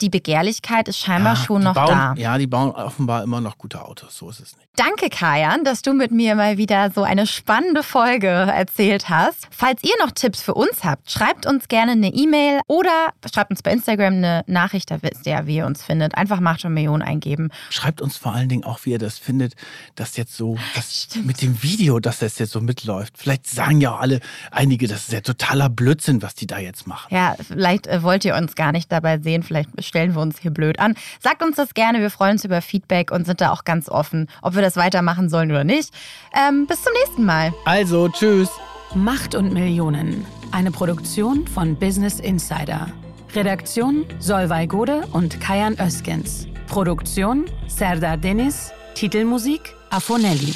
[0.00, 2.14] Die Begehrlichkeit ist scheinbar Ja, schon noch bauen, da.
[2.16, 4.16] Ja, die bauen offenbar immer noch gute Autos.
[4.16, 4.69] So ist es nicht.
[4.80, 9.46] Danke, Kajan, dass du mit mir mal wieder so eine spannende Folge erzählt hast.
[9.50, 13.62] Falls ihr noch Tipps für uns habt, schreibt uns gerne eine E-Mail oder schreibt uns
[13.62, 16.14] bei Instagram eine Nachricht, da wisst ihr ja, wie ihr uns findet.
[16.14, 17.50] Einfach Macht und Millionen eingeben.
[17.68, 19.52] Schreibt uns vor allen Dingen auch, wie ihr das findet,
[19.96, 23.18] dass jetzt so, das mit dem Video, dass das jetzt so mitläuft.
[23.18, 24.20] Vielleicht sagen ja auch alle,
[24.50, 27.14] einige, das ist ja totaler Blödsinn, was die da jetzt machen.
[27.14, 30.52] Ja, vielleicht äh, wollt ihr uns gar nicht dabei sehen, vielleicht stellen wir uns hier
[30.52, 30.94] blöd an.
[31.18, 34.26] Sagt uns das gerne, wir freuen uns über Feedback und sind da auch ganz offen,
[34.40, 35.92] ob wir das weitermachen sollen oder nicht.
[36.34, 37.52] Ähm, bis zum nächsten Mal.
[37.64, 38.48] Also, tschüss.
[38.94, 40.26] Macht und Millionen.
[40.52, 42.88] Eine Produktion von Business Insider.
[43.34, 46.48] Redaktion Solvay Gode und Kajan Öskens.
[46.66, 48.72] Produktion Serdar Deniz.
[48.94, 50.54] Titelmusik Afonelli.